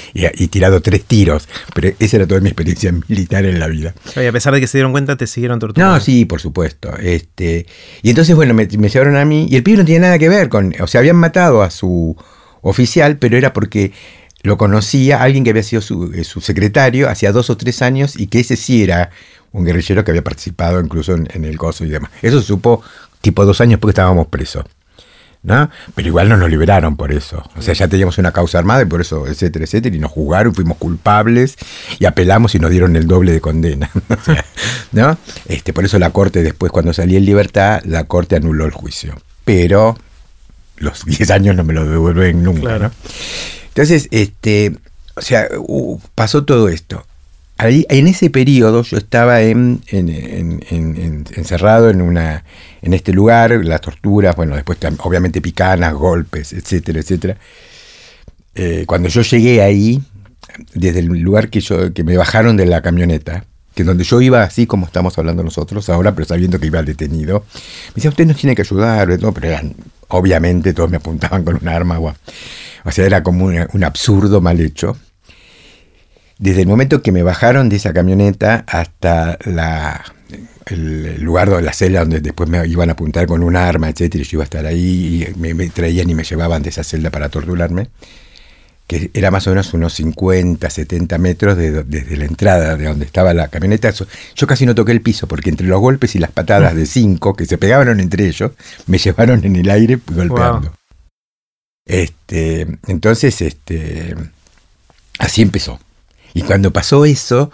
tirado 0.53 0.81
tres 0.81 1.03
tiros, 1.05 1.47
pero 1.73 1.89
esa 1.99 2.17
era 2.17 2.27
toda 2.27 2.39
mi 2.39 2.49
experiencia 2.49 2.91
militar 3.07 3.45
en 3.45 3.59
la 3.59 3.67
vida. 3.67 3.93
Y 4.15 4.25
a 4.25 4.31
pesar 4.31 4.53
de 4.53 4.59
que 4.59 4.67
se 4.67 4.77
dieron 4.77 4.91
cuenta, 4.91 5.15
te 5.17 5.27
siguieron 5.27 5.59
torturando. 5.59 5.95
No, 5.95 5.99
sí, 5.99 6.25
por 6.25 6.39
supuesto. 6.39 6.95
Este, 6.97 7.65
y 8.01 8.09
entonces, 8.09 8.35
bueno, 8.35 8.53
me, 8.53 8.67
me 8.77 8.89
llevaron 8.89 9.15
a 9.15 9.25
mí, 9.25 9.47
y 9.49 9.55
el 9.55 9.63
pibe 9.63 9.77
no 9.77 9.85
tenía 9.85 10.01
nada 10.01 10.19
que 10.19 10.29
ver 10.29 10.49
con, 10.49 10.73
o 10.79 10.87
sea, 10.87 10.99
habían 10.99 11.15
matado 11.15 11.63
a 11.63 11.71
su 11.73 12.15
oficial, 12.61 13.17
pero 13.17 13.37
era 13.37 13.53
porque 13.53 13.91
lo 14.43 14.57
conocía 14.57 15.23
alguien 15.23 15.43
que 15.43 15.51
había 15.51 15.63
sido 15.63 15.81
eh, 16.13 16.23
su, 16.23 16.41
secretario 16.41 17.09
hacía 17.09 17.31
dos 17.31 17.49
o 17.49 17.57
tres 17.57 17.81
años 17.81 18.19
y 18.19 18.27
que 18.27 18.41
ese 18.41 18.57
sí 18.57 18.83
era 18.83 19.09
un 19.53 19.65
guerrillero 19.65 20.03
que 20.03 20.11
había 20.11 20.23
participado 20.23 20.79
incluso 20.81 21.13
en, 21.15 21.45
el 21.45 21.57
gozo 21.57 21.85
y 21.85 21.89
demás. 21.89 22.11
Eso 22.21 22.41
se 22.41 22.47
supo 22.47 22.83
tipo 23.21 23.45
dos 23.45 23.61
años 23.61 23.79
porque 23.79 23.91
estábamos 23.91 24.27
presos. 24.27 24.65
¿no? 25.43 25.69
Pero 25.93 26.07
igual 26.07 26.29
no 26.29 26.37
nos 26.37 26.49
liberaron 26.49 26.95
por 26.95 27.11
eso. 27.11 27.43
O 27.57 27.61
sea, 27.61 27.73
ya 27.73 27.87
teníamos 27.89 28.17
una 28.17 28.31
causa 28.31 28.59
armada 28.59 28.81
y 28.81 28.85
por 28.85 29.01
eso, 29.01 29.27
etcétera, 29.27 29.65
etcétera, 29.65 29.93
y 29.93 29.99
nos 29.99 30.11
juzgaron, 30.11 30.55
fuimos 30.55 30.77
culpables 30.77 31.57
y 31.99 32.05
apelamos 32.05 32.55
y 32.55 32.59
nos 32.59 32.71
dieron 32.71 32.95
el 32.95 33.07
doble 33.07 33.33
de 33.33 33.41
condena. 33.41 33.89
¿no? 34.93 35.17
Este, 35.47 35.73
por 35.73 35.83
eso 35.83 35.99
la 35.99 36.11
corte, 36.11 36.43
después, 36.43 36.71
cuando 36.71 36.93
salí 36.93 37.17
en 37.17 37.25
libertad, 37.25 37.81
la 37.83 38.05
corte 38.05 38.37
anuló 38.37 38.65
el 38.65 38.71
juicio. 38.71 39.15
Pero 39.43 39.97
los 40.83 41.05
10 41.05 41.31
años 41.31 41.55
no 41.55 41.63
me 41.63 41.73
lo 41.73 41.85
devuelven 41.85 42.43
nunca. 42.43 42.91
Entonces, 43.69 44.07
este, 44.11 44.75
o 45.15 45.21
sea, 45.21 45.47
pasó 46.15 46.45
todo 46.45 46.69
esto. 46.69 47.05
Ahí, 47.57 47.85
en 47.89 48.07
ese 48.07 48.29
periodo 48.29 48.83
yo 48.83 48.97
estaba 48.97 49.41
en, 49.41 49.81
encerrado 49.89 51.89
en, 51.89 52.01
una, 52.01 52.43
en 52.81 52.93
este 52.93 53.13
lugar, 53.13 53.63
las 53.63 53.81
torturas, 53.81 54.35
bueno, 54.35 54.55
después 54.55 54.79
obviamente 54.99 55.39
picanas, 55.39 55.93
golpes, 55.93 56.51
etcétera, 56.51 56.99
etcétera. 56.99 57.37
Eh, 58.55 58.85
cuando 58.87 59.07
yo 59.07 59.21
llegué 59.21 59.61
ahí, 59.61 60.01
desde 60.73 60.99
el 60.99 61.05
lugar 61.05 61.49
que, 61.49 61.61
yo, 61.61 61.93
que 61.93 62.03
me 62.03 62.17
bajaron 62.17 62.57
de 62.57 62.65
la 62.65 62.81
camioneta, 62.81 63.45
que 63.73 63.83
donde 63.83 64.03
yo 64.03 64.21
iba 64.21 64.43
así 64.43 64.67
como 64.67 64.85
estamos 64.85 65.17
hablando 65.17 65.43
nosotros 65.43 65.89
ahora, 65.89 66.13
pero 66.13 66.25
sabiendo 66.25 66.59
que 66.59 66.67
iba 66.67 66.81
detenido, 66.83 67.45
me 67.89 67.95
decía, 67.95 68.09
usted 68.09 68.25
nos 68.25 68.37
tiene 68.37 68.55
que 68.55 68.61
ayudar, 68.61 69.19
no, 69.19 69.33
pero 69.33 69.47
eran, 69.47 69.75
obviamente 70.09 70.73
todos 70.73 70.89
me 70.89 70.97
apuntaban 70.97 71.43
con 71.43 71.57
un 71.61 71.67
arma, 71.67 71.99
o 71.99 72.91
sea, 72.91 73.05
era 73.05 73.23
como 73.23 73.45
un 73.45 73.83
absurdo 73.83 74.41
mal 74.41 74.59
hecho. 74.59 74.97
desde 76.37 76.61
el 76.61 76.67
momento 76.67 77.01
que 77.01 77.11
me 77.11 77.23
bajaron 77.23 77.69
de 77.69 77.77
esa 77.77 77.93
camioneta 77.93 78.63
hasta 78.67 79.37
la, 79.45 80.03
el 80.67 81.21
lugar 81.21 81.49
donde 81.49 81.63
la 81.63 81.73
celda 81.73 82.01
donde 82.01 82.19
después 82.19 82.49
me 82.49 82.65
iban 82.67 82.89
a 82.89 82.93
apuntar 82.93 83.27
con 83.27 83.43
un 83.43 83.55
arma, 83.55 83.89
etcétera, 83.89 84.23
y 84.23 84.25
yo 84.25 84.37
iba 84.37 84.43
a 84.43 84.45
estar 84.45 84.65
ahí 84.65 85.25
y 85.35 85.39
me, 85.39 85.53
me 85.53 85.69
traían 85.69 86.09
y 86.09 86.15
me 86.15 86.23
llevaban 86.23 86.61
de 86.63 86.69
esa 86.69 86.83
celda 86.83 87.09
para 87.11 87.29
torturarme, 87.29 87.89
que 88.93 89.11
era 89.13 89.31
más 89.31 89.47
o 89.47 89.49
menos 89.51 89.73
unos 89.73 89.93
50, 89.93 90.69
70 90.69 91.17
metros 91.17 91.57
de- 91.57 91.83
desde 91.83 92.17
la 92.17 92.25
entrada 92.25 92.75
de 92.75 92.85
donde 92.85 93.05
estaba 93.05 93.33
la 93.33 93.47
camioneta. 93.47 93.91
Yo 94.35 94.47
casi 94.47 94.65
no 94.65 94.75
toqué 94.75 94.91
el 94.91 95.01
piso 95.01 95.27
porque 95.27 95.49
entre 95.49 95.67
los 95.67 95.79
golpes 95.79 96.15
y 96.15 96.19
las 96.19 96.31
patadas 96.31 96.75
de 96.75 96.85
cinco 96.85 97.35
que 97.35 97.45
se 97.45 97.57
pegaban 97.57 97.99
entre 97.99 98.27
ellos, 98.27 98.51
me 98.87 98.97
llevaron 98.97 99.43
en 99.45 99.55
el 99.55 99.69
aire 99.69 99.99
golpeando. 100.07 100.73
Este, 101.85 102.67
entonces, 102.87 103.41
este, 103.41 104.15
así 105.19 105.41
empezó. 105.41 105.79
Y 106.33 106.41
cuando 106.43 106.71
pasó 106.71 107.05
eso, 107.05 107.51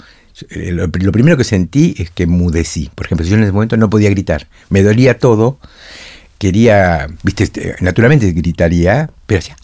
eh, 0.52 0.72
lo, 0.72 0.88
lo 0.88 1.12
primero 1.12 1.36
que 1.38 1.44
sentí 1.44 1.96
es 1.98 2.12
que 2.12 2.28
mudecí. 2.28 2.90
Por 2.96 3.06
ejemplo, 3.08 3.26
yo 3.26 3.36
en 3.36 3.44
ese 3.44 3.52
momento 3.52 3.76
no 3.78 3.90
podía 3.90 4.10
gritar. 4.10 4.48
Me 4.70 4.84
dolía 4.84 5.18
todo. 5.20 5.60
Quería, 6.38 7.08
viste, 7.24 7.44
este, 7.44 7.76
naturalmente 7.82 8.32
gritaría, 8.32 9.10
pero 9.26 9.40
hacía, 9.40 9.58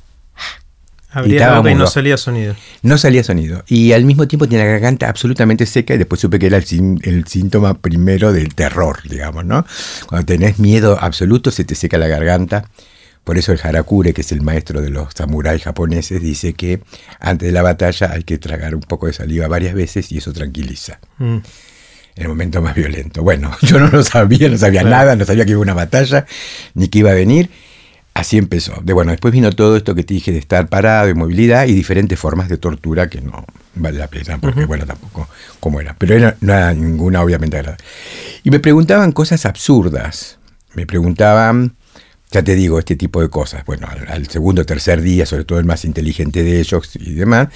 Y 1.24 1.76
no 1.76 1.88
salía 1.88 2.18
sonido. 2.18 2.56
no 2.82 2.98
salía 2.98 3.24
sonido. 3.24 3.64
Y 3.68 3.94
al 3.94 4.06
mismo 4.06 4.28
tiempo 4.28 4.48
tenía 4.48 4.66
la 4.66 4.72
garganta 4.72 5.10
absolutamente 5.10 5.66
seca 5.66 5.94
y 5.94 5.98
después 5.98 6.20
supe 6.22 6.40
que 6.40 6.48
era 6.48 6.58
el, 6.58 6.66
el 7.04 7.26
síntoma 7.28 7.74
primero 7.76 8.34
del 8.34 8.54
terror, 8.56 9.00
digamos, 9.08 9.46
¿no? 9.46 9.66
Cuando 10.08 10.26
tenés 10.26 10.60
miedo 10.60 10.98
absoluto 11.00 11.52
se 11.52 11.64
te 11.64 11.76
seca 11.76 11.98
la 11.98 12.08
garganta. 12.08 12.70
Por 13.24 13.40
eso 13.40 13.52
el 13.52 13.60
harakure, 13.64 14.14
que 14.14 14.22
es 14.22 14.32
el 14.32 14.42
maestro 14.42 14.82
de 14.82 14.92
los 14.92 15.14
samuráis 15.16 15.64
japoneses, 15.64 16.22
dice 16.22 16.54
que 16.54 16.82
antes 17.20 17.48
de 17.48 17.52
la 17.54 17.64
batalla 17.64 18.12
hay 18.14 18.24
que 18.24 18.38
tragar 18.38 18.76
un 18.76 18.82
poco 18.82 19.08
de 19.08 19.14
saliva 19.14 19.48
varias 19.48 19.74
veces 19.74 20.12
y 20.12 20.20
eso 20.20 20.32
tranquiliza. 20.32 21.00
Mm. 21.18 21.38
En 22.18 22.22
el 22.24 22.28
momento 22.30 22.62
más 22.62 22.76
violento. 22.76 23.24
Bueno, 23.24 23.52
yo 23.64 23.80
no 23.80 23.88
lo 23.88 24.04
sabía, 24.04 24.48
no 24.48 24.58
sabía 24.60 24.82
Claro. 24.82 24.96
nada, 24.96 25.16
no 25.16 25.26
sabía 25.26 25.44
que 25.44 25.52
iba 25.52 25.60
una 25.60 25.74
batalla, 25.74 26.26
ni 26.76 26.88
que 26.88 27.00
iba 27.00 27.12
a 27.12 27.16
venir. 27.16 27.50
Así 28.16 28.38
empezó. 28.38 28.80
De 28.82 28.94
bueno, 28.94 29.12
después 29.12 29.34
vino 29.34 29.52
todo 29.52 29.76
esto 29.76 29.94
que 29.94 30.04
te 30.04 30.14
dije 30.14 30.32
de 30.32 30.38
estar 30.40 30.68
parado, 30.70 31.08
de 31.08 31.14
movilidad 31.14 31.68
y 31.68 31.74
diferentes 31.74 32.18
formas 32.18 32.48
de 32.48 32.58
tortura 32.58 33.10
que 33.10 33.20
no 33.20 33.46
vale 33.76 34.00
la 34.00 34.08
pena, 34.08 34.38
porque 34.40 34.60
Ujú. 34.62 34.68
bueno, 34.68 34.86
tampoco 34.86 35.28
cómo 35.60 35.82
era. 35.82 35.96
Pero 35.98 36.16
era- 36.16 36.38
no 36.40 36.54
era 36.54 36.74
ninguna 36.74 37.22
obviamente 37.22 37.58
agradable. 37.58 37.84
Y 38.44 38.52
me 38.52 38.60
preguntaban 38.62 39.12
cosas 39.12 39.46
absurdas. 39.46 40.38
Me 40.76 40.86
preguntaban, 40.86 41.76
ya 42.32 42.42
te 42.42 42.56
digo, 42.56 42.80
este 42.80 42.96
tipo 42.96 43.22
de 43.22 43.30
cosas. 43.30 43.66
Bueno, 43.66 43.86
al, 43.90 44.08
al 44.08 44.28
segundo 44.30 44.62
o 44.62 44.66
tercer 44.66 45.02
día, 45.02 45.26
sobre 45.26 45.44
todo 45.44 45.60
el 45.60 45.66
más 45.66 45.84
inteligente 45.84 46.42
de 46.44 46.62
ellos 46.62 46.92
y 46.96 47.16
demás, 47.16 47.50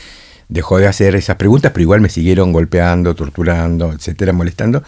dejó 0.49 0.77
de 0.77 0.87
hacer 0.87 1.15
esas 1.15 1.37
preguntas, 1.37 1.71
pero 1.71 1.83
igual 1.83 2.01
me 2.01 2.09
siguieron 2.09 2.51
golpeando, 2.51 3.15
torturando, 3.15 3.93
etcétera, 3.93 4.33
molestando, 4.33 4.83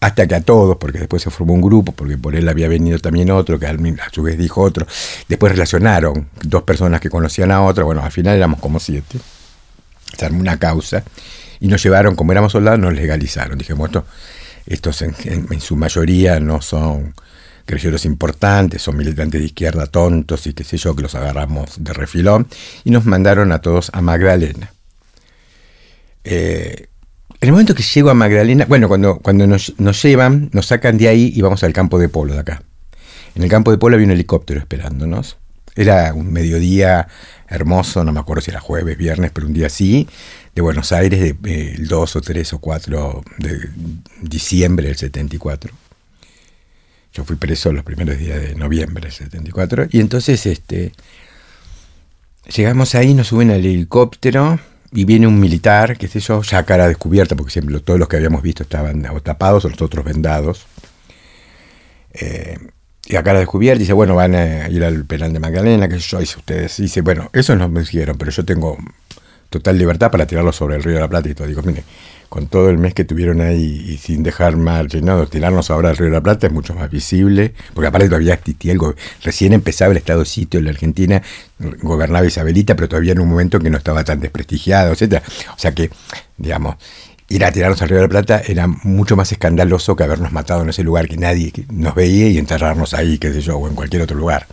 hasta 0.00 0.26
que 0.26 0.34
a 0.34 0.40
todos, 0.40 0.76
porque 0.78 0.98
después 0.98 1.22
se 1.22 1.30
formó 1.30 1.52
un 1.52 1.60
grupo, 1.60 1.92
porque 1.92 2.16
por 2.16 2.34
él 2.34 2.48
había 2.48 2.68
venido 2.68 2.98
también 2.98 3.30
otro, 3.30 3.58
que 3.58 3.66
a 3.66 3.76
su 4.10 4.22
vez 4.22 4.38
dijo 4.38 4.62
otro, 4.62 4.86
después 5.28 5.52
relacionaron 5.52 6.28
dos 6.42 6.62
personas 6.62 7.00
que 7.00 7.10
conocían 7.10 7.50
a 7.50 7.62
otra, 7.62 7.84
bueno, 7.84 8.02
al 8.02 8.10
final 8.10 8.36
éramos 8.36 8.60
como 8.60 8.80
siete, 8.80 9.18
se 10.16 10.24
armó 10.24 10.40
una 10.40 10.58
causa, 10.58 11.04
y 11.60 11.68
nos 11.68 11.82
llevaron, 11.82 12.16
como 12.16 12.32
éramos 12.32 12.52
soldados, 12.52 12.80
nos 12.80 12.94
legalizaron. 12.94 13.58
Dijimos, 13.58 13.88
esto, 13.88 14.06
estos 14.66 15.02
en 15.02 15.60
su 15.60 15.76
mayoría 15.76 16.40
no 16.40 16.62
son 16.62 17.14
guerrilleros 17.66 18.04
importantes, 18.04 18.82
son 18.82 18.96
militantes 18.96 19.40
de 19.40 19.46
izquierda 19.46 19.86
tontos 19.86 20.46
y 20.46 20.54
qué 20.54 20.64
sé 20.64 20.76
yo, 20.76 20.96
que 20.96 21.02
los 21.02 21.14
agarramos 21.14 21.84
de 21.84 21.92
refilón, 21.92 22.48
y 22.84 22.90
nos 22.90 23.04
mandaron 23.04 23.52
a 23.52 23.60
todos 23.60 23.90
a 23.92 24.00
Magdalena. 24.00 24.72
Eh, 26.24 26.88
en 27.40 27.48
el 27.48 27.52
momento 27.52 27.74
que 27.74 27.82
llego 27.82 28.10
a 28.10 28.14
Magdalena, 28.14 28.66
bueno, 28.66 28.88
cuando, 28.88 29.46
nos, 29.46 29.72
nos 29.78 30.02
llevan, 30.02 30.50
nos 30.52 30.66
sacan 30.66 30.98
de 30.98 31.08
ahí 31.08 31.32
y 31.34 31.40
vamos 31.40 31.64
al 31.64 31.72
campo 31.72 31.98
de 31.98 32.10
polo 32.10 32.34
de 32.34 32.40
acá. 32.40 32.62
En 33.34 33.42
el 33.42 33.48
campo 33.48 33.70
de 33.70 33.78
polo 33.78 33.94
había 33.94 34.06
un 34.06 34.12
helicóptero 34.12 34.60
esperándonos. 34.60 35.38
Era 35.74 36.12
un 36.12 36.32
mediodía 36.32 37.08
hermoso, 37.48 38.04
no 38.04 38.12
me 38.12 38.20
acuerdo 38.20 38.42
si 38.42 38.50
era 38.50 38.60
jueves, 38.60 38.98
viernes, 38.98 39.30
pero 39.32 39.46
un 39.46 39.54
día 39.54 39.68
así, 39.68 40.06
de 40.54 40.60
Buenos 40.60 40.92
Aires, 40.92 41.20
de, 41.20 41.50
eh, 41.50 41.74
el 41.78 41.88
2 41.88 42.16
o 42.16 42.20
3 42.20 42.52
o 42.52 42.58
4 42.58 43.22
de 43.38 43.70
diciembre 44.20 44.88
del 44.88 44.96
74. 44.96 45.72
Yo 47.14 47.24
fui 47.24 47.36
preso 47.36 47.72
los 47.72 47.84
primeros 47.84 48.18
días 48.18 48.38
de 48.38 48.54
noviembre 48.54 49.04
del 49.04 49.12
74. 49.12 49.86
Y 49.90 50.00
entonces 50.00 50.44
este, 50.44 50.92
llegamos 52.54 52.94
ahí, 52.94 53.14
nos 53.14 53.28
suben 53.28 53.50
al 53.50 53.64
helicóptero 53.64 54.60
y 54.92 55.04
viene 55.04 55.26
un 55.26 55.38
militar, 55.38 55.96
qué 55.96 56.08
sé 56.08 56.20
yo, 56.20 56.42
ya 56.42 56.64
cara 56.64 56.88
descubierta, 56.88 57.36
porque 57.36 57.52
siempre 57.52 57.78
todos 57.80 57.98
los 57.98 58.08
que 58.08 58.16
habíamos 58.16 58.42
visto 58.42 58.62
estaban 58.64 59.06
o 59.06 59.20
tapados 59.20 59.64
o 59.64 59.68
los 59.68 59.80
otros 59.80 60.04
vendados. 60.04 60.66
Eh, 62.12 62.58
y 63.06 63.16
a 63.16 63.22
cara 63.22 63.38
descubierta 63.38 63.78
dice, 63.78 63.92
bueno, 63.92 64.14
van 64.14 64.34
a 64.34 64.68
ir 64.68 64.84
al 64.84 65.04
penal 65.04 65.32
de 65.32 65.40
Magdalena, 65.40 65.88
que 65.88 65.98
yo, 65.98 66.18
dice 66.18 66.38
ustedes. 66.38 66.78
Y 66.78 66.82
dice, 66.82 67.00
bueno, 67.02 67.30
eso 67.32 67.56
no 67.56 67.68
me 67.68 67.80
dijeron, 67.80 68.16
pero 68.18 68.30
yo 68.30 68.44
tengo 68.44 68.78
total 69.50 69.76
libertad 69.76 70.10
para 70.10 70.26
tirarlo 70.26 70.52
sobre 70.52 70.76
el 70.76 70.82
río 70.82 70.94
de 70.94 71.00
la 71.00 71.08
Plata 71.08 71.28
y 71.28 71.34
todo. 71.34 71.48
Digo, 71.48 71.62
mire, 71.62 71.84
con 72.30 72.46
todo 72.46 72.70
el 72.70 72.78
mes 72.78 72.94
que 72.94 73.04
tuvieron 73.04 73.40
ahí 73.40 73.84
y 73.88 73.98
sin 73.98 74.22
dejar 74.22 74.56
margen, 74.56 75.04
no, 75.04 75.26
tirarnos 75.26 75.68
ahora 75.70 75.90
al 75.90 75.96
río 75.96 76.06
de 76.06 76.12
la 76.12 76.20
Plata 76.20 76.46
es 76.46 76.52
mucho 76.52 76.74
más 76.74 76.88
visible, 76.88 77.52
porque 77.74 77.88
aparte 77.88 78.06
todavía 78.06 78.34
existía 78.34 78.72
algo, 78.72 78.94
recién 79.22 79.52
empezaba 79.52 79.90
el 79.90 79.98
estado 79.98 80.24
sitio 80.24 80.60
en 80.60 80.66
la 80.66 80.70
Argentina, 80.70 81.20
gobernaba 81.82 82.24
Isabelita, 82.24 82.76
pero 82.76 82.88
todavía 82.88 83.12
en 83.12 83.18
un 83.18 83.28
momento 83.28 83.56
en 83.56 83.64
que 83.64 83.70
no 83.70 83.78
estaba 83.78 84.04
tan 84.04 84.20
desprestigiado, 84.20 84.92
etcétera. 84.92 85.24
O 85.54 85.58
sea 85.58 85.74
que, 85.74 85.90
digamos, 86.38 86.76
ir 87.28 87.44
a 87.44 87.50
tirarnos 87.50 87.82
al 87.82 87.88
río 87.88 87.98
de 87.98 88.04
la 88.04 88.08
Plata 88.08 88.42
era 88.46 88.68
mucho 88.68 89.16
más 89.16 89.32
escandaloso 89.32 89.96
que 89.96 90.04
habernos 90.04 90.30
matado 90.30 90.62
en 90.62 90.68
ese 90.68 90.84
lugar 90.84 91.08
que 91.08 91.16
nadie 91.16 91.52
nos 91.72 91.96
veía 91.96 92.28
y 92.28 92.38
enterrarnos 92.38 92.94
ahí, 92.94 93.18
qué 93.18 93.32
sé 93.32 93.40
yo, 93.40 93.56
o 93.58 93.68
en 93.68 93.74
cualquier 93.74 94.02
otro 94.02 94.16
lugar. 94.16 94.46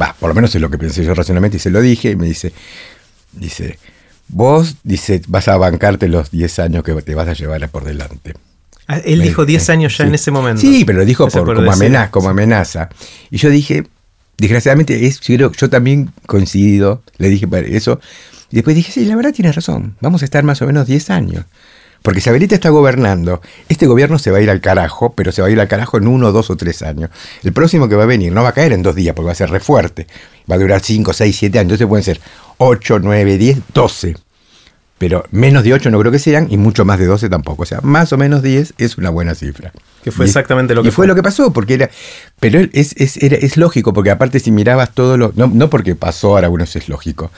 Va, 0.00 0.16
por 0.18 0.30
lo 0.30 0.34
menos 0.34 0.54
es 0.54 0.60
lo 0.62 0.70
que 0.70 0.78
pensé 0.78 1.04
yo 1.04 1.12
racionalmente 1.12 1.58
y 1.58 1.60
se 1.60 1.70
lo 1.70 1.82
dije 1.82 2.12
y 2.12 2.16
me 2.16 2.26
dice, 2.26 2.54
dice, 3.32 3.78
vos, 4.32 4.76
dice, 4.82 5.22
vas 5.28 5.46
a 5.48 5.56
bancarte 5.56 6.08
los 6.08 6.30
10 6.30 6.58
años 6.58 6.82
que 6.84 6.92
te 7.02 7.14
vas 7.14 7.28
a 7.28 7.34
llevar 7.34 7.68
por 7.68 7.84
delante. 7.84 8.34
Ah, 8.88 8.98
Él 9.04 9.20
Me- 9.20 9.24
dijo 9.26 9.46
10 9.46 9.70
años 9.70 9.96
ya 9.96 10.04
sí. 10.04 10.08
en 10.08 10.14
ese 10.16 10.30
momento. 10.32 10.60
Sí, 10.60 10.84
pero 10.84 10.98
lo 10.98 11.04
dijo 11.04 11.28
por- 11.28 11.44
por 11.44 11.54
como, 11.56 11.70
decir. 11.70 11.86
amenaza, 11.86 12.10
como 12.10 12.28
amenaza. 12.30 12.88
Y 13.30 13.36
yo 13.38 13.48
dije, 13.48 13.84
desgraciadamente, 14.38 15.06
es, 15.06 15.20
yo, 15.20 15.52
yo 15.52 15.70
también 15.70 16.10
coincido, 16.26 17.02
le 17.18 17.28
dije 17.28 17.46
para 17.46 17.66
eso. 17.66 18.00
Y 18.50 18.56
después 18.56 18.74
dije, 18.76 18.90
sí, 18.92 19.04
la 19.04 19.16
verdad 19.16 19.32
tienes 19.32 19.54
razón, 19.54 19.96
vamos 20.00 20.22
a 20.22 20.24
estar 20.24 20.42
más 20.44 20.60
o 20.62 20.66
menos 20.66 20.86
10 20.86 21.10
años. 21.10 21.44
Porque 22.02 22.18
Isabelita 22.18 22.54
está 22.54 22.68
gobernando. 22.70 23.40
Este 23.68 23.86
gobierno 23.86 24.18
se 24.18 24.30
va 24.30 24.38
a 24.38 24.40
ir 24.40 24.50
al 24.50 24.60
carajo, 24.60 25.14
pero 25.14 25.32
se 25.32 25.40
va 25.42 25.48
a 25.48 25.50
ir 25.50 25.60
al 25.60 25.68
carajo 25.68 25.98
en 25.98 26.08
uno, 26.08 26.32
dos 26.32 26.50
o 26.50 26.56
tres 26.56 26.82
años. 26.82 27.10
El 27.42 27.52
próximo 27.52 27.88
que 27.88 27.94
va 27.94 28.02
a 28.02 28.06
venir 28.06 28.32
no 28.32 28.42
va 28.42 28.48
a 28.50 28.52
caer 28.52 28.72
en 28.72 28.82
dos 28.82 28.94
días 28.94 29.14
porque 29.14 29.26
va 29.26 29.32
a 29.32 29.36
ser 29.36 29.50
re 29.50 29.60
fuerte. 29.60 30.06
Va 30.50 30.56
a 30.56 30.58
durar 30.58 30.80
5, 30.80 31.12
6, 31.12 31.36
7 31.36 31.58
años. 31.58 31.66
Entonces 31.72 31.86
pueden 31.86 32.04
ser 32.04 32.20
8, 32.58 32.98
9, 33.00 33.38
10, 33.38 33.58
12. 33.72 34.16
Pero 34.98 35.24
menos 35.32 35.64
de 35.64 35.72
8 35.74 35.90
no 35.90 35.98
creo 35.98 36.12
que 36.12 36.20
sean 36.20 36.46
y 36.50 36.56
mucho 36.56 36.84
más 36.84 36.98
de 36.98 37.06
12 37.06 37.28
tampoco. 37.28 37.64
O 37.64 37.66
sea, 37.66 37.80
más 37.82 38.12
o 38.12 38.16
menos 38.18 38.40
10 38.42 38.74
es 38.78 38.98
una 38.98 39.10
buena 39.10 39.34
cifra. 39.34 39.72
Que 40.04 40.12
fue 40.12 40.26
Y- 40.26 40.28
exactamente 40.28 40.74
lo 40.76 40.82
que 40.82 40.88
y 40.88 40.90
fue, 40.92 41.02
fue. 41.02 41.06
lo 41.08 41.14
que 41.16 41.22
pasó, 41.24 41.52
porque 41.52 41.74
era. 41.74 41.90
Pero 42.38 42.60
es, 42.72 42.94
es, 42.96 43.16
era- 43.16 43.36
es 43.36 43.56
lógico, 43.56 43.92
porque 43.92 44.10
aparte 44.10 44.38
si 44.38 44.50
mirabas 44.52 44.92
todo 44.94 45.16
lo. 45.16 45.32
No, 45.34 45.48
no 45.48 45.70
porque 45.70 45.94
pasó 45.96 46.28
ahora, 46.34 46.46
bueno, 46.48 46.64
eso 46.64 46.78
es 46.78 46.88
lógico. 46.88 47.32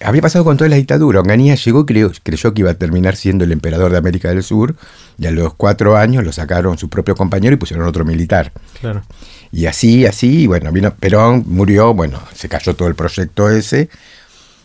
Había 0.00 0.22
pasado 0.22 0.44
con 0.44 0.56
toda 0.56 0.70
la 0.70 0.76
dictadura. 0.76 1.20
Onganía 1.20 1.56
llegó 1.56 1.80
y 1.80 1.86
creyó, 1.86 2.12
creyó 2.22 2.54
que 2.54 2.60
iba 2.60 2.70
a 2.70 2.74
terminar 2.74 3.16
siendo 3.16 3.44
el 3.44 3.52
emperador 3.52 3.90
de 3.90 3.98
América 3.98 4.28
del 4.28 4.42
Sur, 4.42 4.76
y 5.18 5.26
a 5.26 5.30
los 5.32 5.54
cuatro 5.54 5.96
años 5.96 6.24
lo 6.24 6.32
sacaron 6.32 6.78
su 6.78 6.88
propio 6.88 7.16
compañero 7.16 7.54
y 7.54 7.56
pusieron 7.56 7.86
otro 7.86 8.04
militar. 8.04 8.52
Claro. 8.80 9.02
Y 9.50 9.66
así, 9.66 10.06
así, 10.06 10.42
y 10.42 10.46
bueno, 10.46 10.70
vino 10.70 10.94
Perón, 10.94 11.44
murió, 11.46 11.94
bueno, 11.94 12.20
se 12.34 12.48
cayó 12.48 12.74
todo 12.74 12.88
el 12.88 12.94
proyecto 12.94 13.50
ese. 13.50 13.88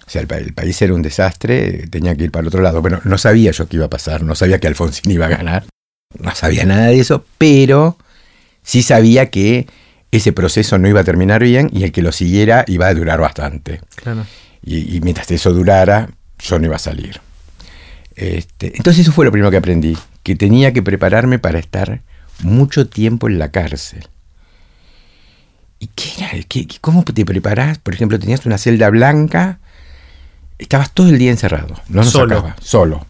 O 0.06 0.10
sea, 0.10 0.22
el, 0.22 0.32
el 0.32 0.54
país 0.54 0.80
era 0.82 0.94
un 0.94 1.02
desastre, 1.02 1.88
tenía 1.88 2.16
que 2.16 2.26
ir 2.26 2.32
para 2.32 2.42
el 2.42 2.48
otro 2.48 2.62
lado. 2.62 2.82
Bueno, 2.82 3.00
no 3.04 3.18
sabía 3.18 3.52
yo 3.52 3.68
qué 3.68 3.78
iba 3.78 3.86
a 3.86 3.90
pasar, 3.90 4.22
no 4.22 4.36
sabía 4.36 4.60
que 4.60 4.68
Alfonsín 4.68 5.12
iba 5.12 5.26
a 5.26 5.30
ganar, 5.30 5.66
no 6.20 6.36
sabía 6.36 6.66
nada 6.66 6.88
de 6.88 7.00
eso, 7.00 7.26
pero 7.38 7.98
sí 8.62 8.84
sabía 8.84 9.32
que 9.32 9.68
ese 10.12 10.32
proceso 10.32 10.78
no 10.78 10.88
iba 10.88 11.00
a 11.00 11.04
terminar 11.04 11.42
bien 11.42 11.70
y 11.74 11.84
el 11.84 11.92
que 11.92 12.04
lo 12.04 12.12
siguiera 12.12 12.66
iba 12.68 12.88
a 12.88 12.94
durar 12.94 13.20
bastante. 13.20 13.82
Claro. 13.96 14.26
Y, 14.64 14.96
y 14.98 15.02
mientras 15.02 15.30
eso 15.32 15.54
durara, 15.54 16.10
yo 16.40 16.60
no 16.60 16.66
iba 16.66 16.76
a 16.76 16.80
salir. 16.80 17.20
Este, 18.16 18.74
entonces 18.78 19.02
eso 19.02 19.12
fue 19.12 19.26
lo 19.26 19.32
primero 19.32 19.52
que 19.52 19.58
aprendí, 19.58 19.98
que 20.24 20.36
tenía 20.36 20.72
que 20.74 20.84
prepararme 20.84 21.40
para 21.40 21.60
estar 21.60 22.02
mucho 22.42 22.88
tiempo 22.88 23.28
en 23.28 23.40
la 23.40 23.50
cárcel. 23.52 24.08
¿Y 25.80 25.88
qué 25.88 26.10
era? 26.18 26.44
¿Qué- 26.48 26.68
¿Cómo 26.82 27.04
te 27.04 27.26
preparás? 27.26 27.78
Por 27.80 27.94
ejemplo, 27.94 28.18
tenías 28.20 28.46
una 28.46 28.58
celda 28.58 28.90
blanca, 28.90 29.60
estabas 30.60 30.92
todo 30.94 31.10
el 31.10 31.18
día 31.18 31.32
encerrado, 31.32 31.76
no 31.90 32.04
nos 32.04 32.12
Solo. 32.12 32.36
sacaba, 32.36 32.56
solo. 32.62 33.06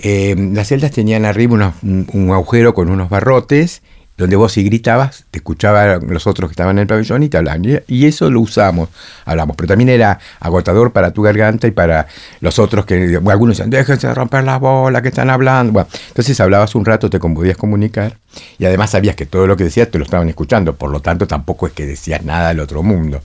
Eh, 0.00 0.36
las 0.52 0.68
celdas 0.68 0.92
tenían 0.92 1.24
arriba 1.24 1.54
unos- 1.54 1.74
un, 1.82 2.08
un 2.12 2.30
agujero 2.30 2.74
con 2.74 2.88
unos 2.90 3.08
barrotes 3.08 3.82
donde 4.18 4.34
vos 4.34 4.52
si 4.52 4.64
gritabas, 4.64 5.24
te 5.30 5.38
escuchaban 5.38 6.08
los 6.08 6.26
otros 6.26 6.50
que 6.50 6.52
estaban 6.52 6.76
en 6.76 6.82
el 6.82 6.86
pabellón 6.88 7.22
y 7.22 7.28
te 7.28 7.36
hablaban. 7.38 7.62
Y 7.86 8.06
eso 8.06 8.28
lo 8.30 8.40
usamos, 8.40 8.88
hablamos. 9.24 9.56
Pero 9.56 9.68
también 9.68 9.88
era 9.88 10.18
agotador 10.40 10.92
para 10.92 11.12
tu 11.12 11.22
garganta 11.22 11.68
y 11.68 11.70
para 11.70 12.08
los 12.40 12.58
otros 12.58 12.84
que 12.84 13.16
algunos 13.26 13.56
decían, 13.56 13.70
déjense 13.70 14.12
romper 14.12 14.42
la 14.42 14.58
bola 14.58 15.00
que 15.02 15.08
están 15.08 15.30
hablando. 15.30 15.86
Entonces 16.08 16.38
hablabas 16.40 16.74
un 16.74 16.84
rato, 16.84 17.08
te 17.08 17.20
podías 17.20 17.56
comunicar 17.56 18.18
y 18.58 18.64
además 18.64 18.90
sabías 18.90 19.14
que 19.14 19.24
todo 19.24 19.46
lo 19.46 19.56
que 19.56 19.64
decías 19.64 19.88
te 19.88 19.98
lo 19.98 20.04
estaban 20.04 20.28
escuchando. 20.28 20.74
Por 20.74 20.90
lo 20.90 21.00
tanto, 21.00 21.28
tampoco 21.28 21.68
es 21.68 21.72
que 21.72 21.86
decías 21.86 22.24
nada 22.24 22.48
del 22.48 22.58
otro 22.58 22.82
mundo. 22.82 23.22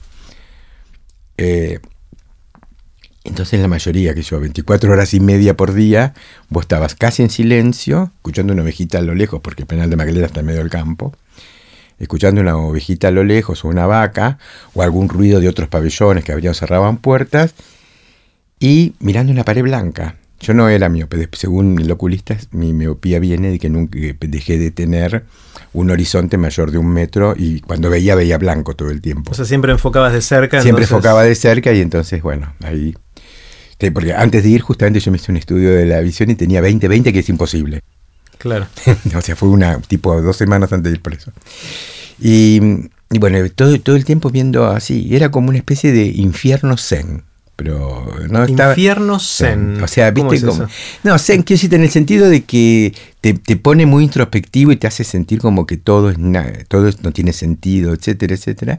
Eh, 1.36 1.80
entonces 3.24 3.58
la 3.58 3.68
mayoría, 3.68 4.14
que 4.14 4.22
yo, 4.22 4.38
24 4.38 4.92
horas 4.92 5.14
y 5.14 5.20
media 5.20 5.56
por 5.56 5.72
día, 5.72 6.12
vos 6.50 6.64
estabas 6.64 6.94
casi 6.94 7.22
en 7.22 7.30
silencio, 7.30 8.12
escuchando 8.16 8.52
una 8.52 8.62
ovejita 8.62 8.98
a 8.98 9.02
lo 9.02 9.14
lejos, 9.14 9.40
porque 9.40 9.62
el 9.62 9.66
penal 9.66 9.88
de 9.88 9.96
Magdalena 9.96 10.26
está 10.26 10.40
en 10.40 10.46
medio 10.46 10.60
del 10.60 10.68
campo, 10.68 11.14
escuchando 11.98 12.42
una 12.42 12.56
ovejita 12.56 13.08
a 13.08 13.10
lo 13.10 13.24
lejos 13.24 13.64
o 13.64 13.68
una 13.68 13.86
vaca, 13.86 14.38
o 14.74 14.82
algún 14.82 15.08
ruido 15.08 15.40
de 15.40 15.48
otros 15.48 15.68
pabellones 15.68 16.22
que 16.22 16.32
abrían 16.32 16.50
o 16.50 16.54
cerraban 16.54 16.98
puertas, 16.98 17.54
y 18.60 18.92
mirando 19.00 19.32
una 19.32 19.44
pared 19.44 19.62
blanca. 19.62 20.16
Yo 20.40 20.52
no 20.52 20.68
era 20.68 20.90
miope, 20.90 21.26
según 21.32 21.78
el 21.80 21.90
oculista, 21.90 22.36
mi 22.50 22.74
miopía 22.74 23.20
viene 23.20 23.50
de 23.50 23.58
que 23.58 23.70
nunca 23.70 23.98
dejé 24.20 24.58
de 24.58 24.70
tener 24.70 25.24
un 25.72 25.90
horizonte 25.90 26.36
mayor 26.36 26.70
de 26.70 26.76
un 26.76 26.88
metro 26.88 27.34
y 27.36 27.60
cuando 27.60 27.88
veía, 27.88 28.14
veía 28.14 28.36
blanco 28.36 28.74
todo 28.74 28.90
el 28.90 29.00
tiempo. 29.00 29.32
O 29.32 29.34
sea, 29.34 29.46
siempre 29.46 29.72
enfocabas 29.72 30.12
de 30.12 30.20
cerca. 30.20 30.60
Siempre 30.60 30.84
enfocaba 30.84 31.22
de 31.22 31.34
cerca 31.34 31.72
y 31.72 31.80
entonces, 31.80 32.20
bueno, 32.22 32.52
ahí 32.62 32.94
porque 33.90 34.12
antes 34.12 34.42
de 34.42 34.50
ir, 34.50 34.60
justamente 34.60 35.00
yo 35.00 35.10
me 35.10 35.16
hice 35.16 35.32
un 35.32 35.36
estudio 35.36 35.74
de 35.74 35.86
la 35.86 36.00
visión 36.00 36.30
y 36.30 36.34
tenía 36.34 36.60
20-20, 36.60 37.12
que 37.12 37.18
es 37.18 37.28
imposible. 37.28 37.80
Claro. 38.38 38.66
o 39.16 39.20
sea, 39.20 39.36
fue 39.36 39.48
una 39.48 39.78
tipo 39.80 40.20
dos 40.20 40.36
semanas 40.36 40.72
antes 40.72 40.92
de 40.92 40.96
ir 40.96 41.02
por 41.02 41.14
eso. 41.14 41.32
Y, 42.20 42.60
bueno, 43.10 43.38
todo, 43.54 43.78
todo 43.80 43.96
el 43.96 44.04
tiempo 44.04 44.30
viendo 44.30 44.66
así, 44.66 45.14
era 45.14 45.30
como 45.30 45.48
una 45.48 45.58
especie 45.58 45.92
de 45.92 46.06
infierno 46.06 46.76
zen. 46.76 47.24
Pero 47.56 48.12
no 48.28 48.44
estaba. 48.44 48.72
Infierno 48.72 49.20
zen. 49.20 49.80
O 49.82 49.86
sea, 49.86 50.10
viste 50.10 50.44
como. 50.44 50.66
No, 51.04 51.18
zen, 51.18 51.42
quiero 51.42 51.60
decir, 51.60 51.74
en 51.74 51.82
el 51.82 51.90
sentido 51.90 52.28
de 52.28 52.42
que 52.42 52.92
te, 53.20 53.34
te, 53.34 53.56
pone 53.56 53.86
muy 53.86 54.02
introspectivo 54.02 54.72
y 54.72 54.76
te 54.76 54.88
hace 54.88 55.04
sentir 55.04 55.38
como 55.38 55.64
que 55.64 55.76
todo 55.76 56.10
es 56.10 56.16
todo 56.66 56.90
no 57.02 57.12
tiene 57.12 57.32
sentido, 57.32 57.94
etcétera, 57.94 58.34
etcétera 58.34 58.78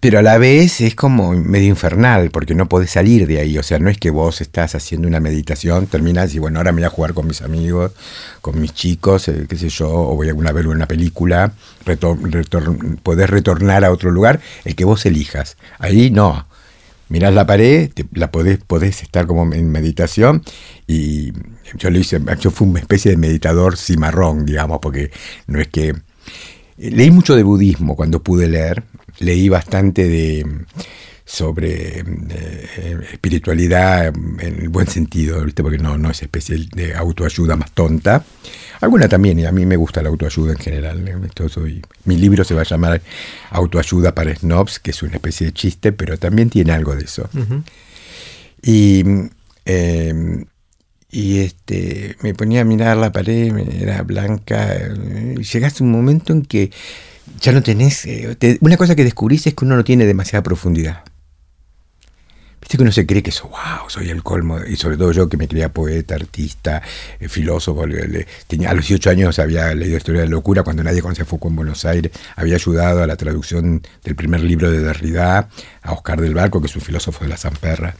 pero 0.00 0.18
a 0.18 0.22
la 0.22 0.38
vez 0.38 0.80
es 0.80 0.94
como 0.94 1.32
medio 1.32 1.68
infernal, 1.68 2.30
porque 2.30 2.54
no 2.54 2.68
podés 2.68 2.90
salir 2.90 3.26
de 3.26 3.40
ahí. 3.40 3.58
O 3.58 3.62
sea, 3.62 3.78
no 3.78 3.88
es 3.88 3.98
que 3.98 4.10
vos 4.10 4.40
estás 4.40 4.74
haciendo 4.74 5.08
una 5.08 5.20
meditación, 5.20 5.86
terminas 5.86 6.34
y 6.34 6.38
bueno, 6.38 6.58
ahora 6.58 6.72
me 6.72 6.80
voy 6.80 6.86
a 6.86 6.90
jugar 6.90 7.14
con 7.14 7.26
mis 7.26 7.42
amigos, 7.42 7.92
con 8.40 8.60
mis 8.60 8.74
chicos, 8.74 9.28
eh, 9.28 9.46
qué 9.48 9.56
sé 9.56 9.68
yo, 9.68 9.90
o 9.90 10.14
voy 10.16 10.28
a 10.28 10.30
alguna 10.30 10.52
ver 10.52 10.68
una 10.68 10.86
película, 10.86 11.52
podés 13.02 13.30
retornar 13.30 13.84
a 13.84 13.92
otro 13.92 14.10
lugar, 14.10 14.40
el 14.64 14.74
que 14.74 14.84
vos 14.84 15.06
elijas. 15.06 15.56
Ahí 15.78 16.10
no. 16.10 16.46
Mirás 17.08 17.32
la 17.32 17.46
pared, 17.46 17.90
la 18.12 18.32
podés, 18.32 18.58
podés 18.58 19.02
estar 19.02 19.26
como 19.26 19.52
en 19.54 19.70
meditación 19.70 20.42
y 20.88 21.32
yo 21.78 21.90
lo 21.90 21.98
hice, 21.98 22.20
yo 22.40 22.50
fui 22.50 22.66
una 22.66 22.80
especie 22.80 23.12
de 23.12 23.16
meditador 23.16 23.76
cimarrón, 23.76 24.44
digamos, 24.44 24.80
porque 24.80 25.10
no 25.46 25.60
es 25.60 25.68
que... 25.68 25.94
Leí 26.78 27.10
mucho 27.10 27.36
de 27.36 27.42
budismo 27.42 27.96
cuando 27.96 28.22
pude 28.22 28.48
leer, 28.48 28.82
leí 29.18 29.48
bastante 29.48 30.08
de 30.08 30.46
sobre 31.28 31.98
eh, 31.98 32.98
espiritualidad 33.12 34.06
en 34.06 34.60
el 34.60 34.68
buen 34.68 34.86
sentido, 34.86 35.44
¿viste? 35.44 35.60
porque 35.60 35.76
no, 35.76 35.98
no 35.98 36.08
es 36.08 36.22
especie 36.22 36.68
de 36.72 36.94
autoayuda 36.94 37.56
más 37.56 37.72
tonta. 37.72 38.24
Alguna 38.80 39.08
también, 39.08 39.38
y 39.40 39.44
a 39.44 39.50
mí 39.50 39.66
me 39.66 39.74
gusta 39.76 40.02
la 40.02 40.08
autoayuda 40.08 40.52
en 40.52 40.58
general. 40.58 41.08
¿eh? 41.08 41.48
soy, 41.48 41.82
mi 42.04 42.16
libro 42.16 42.44
se 42.44 42.54
va 42.54 42.60
a 42.60 42.64
llamar 42.64 43.02
Autoayuda 43.50 44.14
para 44.14 44.34
Snobs, 44.36 44.78
que 44.78 44.92
es 44.92 45.02
una 45.02 45.14
especie 45.14 45.48
de 45.48 45.52
chiste, 45.52 45.92
pero 45.92 46.16
también 46.16 46.48
tiene 46.48 46.70
algo 46.72 46.94
de 46.94 47.04
eso. 47.04 47.28
Y, 48.62 49.02
y 51.10 51.38
este, 51.38 52.16
me 52.20 52.34
ponía 52.34 52.60
a 52.60 52.64
mirar 52.64 52.98
la 52.98 53.10
pared, 53.10 53.56
era 53.80 54.02
blanca, 54.02 54.76
y 55.36 55.42
llegaste 55.42 55.82
un 55.82 55.90
momento 55.90 56.32
en 56.32 56.42
que 56.42 56.70
ya 57.40 57.52
no 57.52 57.62
tenés... 57.62 58.06
Eh, 58.06 58.58
una 58.60 58.76
cosa 58.76 58.94
que 58.94 59.04
descubrís 59.04 59.46
es 59.46 59.54
que 59.54 59.64
uno 59.64 59.76
no 59.76 59.84
tiene 59.84 60.06
demasiada 60.06 60.42
profundidad. 60.42 61.04
Viste 62.60 62.78
que 62.78 62.82
uno 62.82 62.90
se 62.90 63.06
cree 63.06 63.22
que 63.22 63.30
eso, 63.30 63.48
wow, 63.48 63.88
soy 63.88 64.10
el 64.10 64.24
colmo, 64.24 64.58
y 64.64 64.74
sobre 64.74 64.96
todo 64.96 65.12
yo 65.12 65.28
que 65.28 65.36
me 65.36 65.46
creía 65.46 65.68
poeta, 65.68 66.16
artista, 66.16 66.82
eh, 67.20 67.28
filósofo, 67.28 67.84
tenía, 68.48 68.70
a 68.70 68.74
los 68.74 68.88
18 68.88 69.10
años 69.10 69.38
había 69.38 69.72
leído 69.72 69.96
Historia 69.96 70.22
de 70.22 70.26
la 70.26 70.32
Locura, 70.32 70.64
cuando 70.64 70.82
nadie 70.82 71.00
conocía 71.00 71.24
Foucault 71.24 71.52
en 71.52 71.56
Buenos 71.56 71.84
Aires, 71.84 72.10
había 72.34 72.56
ayudado 72.56 73.04
a 73.04 73.06
la 73.06 73.16
traducción 73.16 73.82
del 74.02 74.16
primer 74.16 74.40
libro 74.40 74.70
de 74.70 74.80
Derrida, 74.80 75.48
a 75.82 75.92
Oscar 75.92 76.20
del 76.20 76.34
Barco, 76.34 76.60
que 76.60 76.66
es 76.66 76.74
un 76.74 76.82
filósofo 76.82 77.22
de 77.24 77.30
la 77.30 77.36
Zamperra 77.36 77.94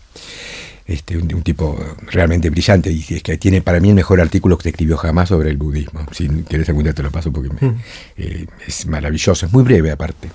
este, 0.87 1.19
un, 1.19 1.43
tipo 1.43 1.79
realmente 2.13 2.49
brillante 2.51 2.91
y 2.91 3.05
es 3.09 3.23
que 3.23 3.37
tiene 3.39 3.61
para 3.61 3.81
mí 3.81 3.89
el 3.89 3.95
mejor 3.95 4.21
artículo 4.21 4.57
que 4.57 4.65
se 4.65 4.69
escribió 4.71 4.97
jamás 4.97 5.29
sobre 5.29 5.51
el 5.51 5.57
budismo. 5.57 6.07
Si 6.13 6.29
quieres 6.29 6.69
algún 6.69 6.85
día 6.85 6.93
te 6.93 7.03
lo 7.03 7.11
paso 7.11 7.33
porque 7.33 7.51
mm. 7.51 7.75
eh, 8.19 8.47
es 8.67 8.87
maravilloso, 8.87 9.47
es 9.47 9.53
muy 9.53 9.65
breve 9.65 9.91
aparte. 9.91 10.29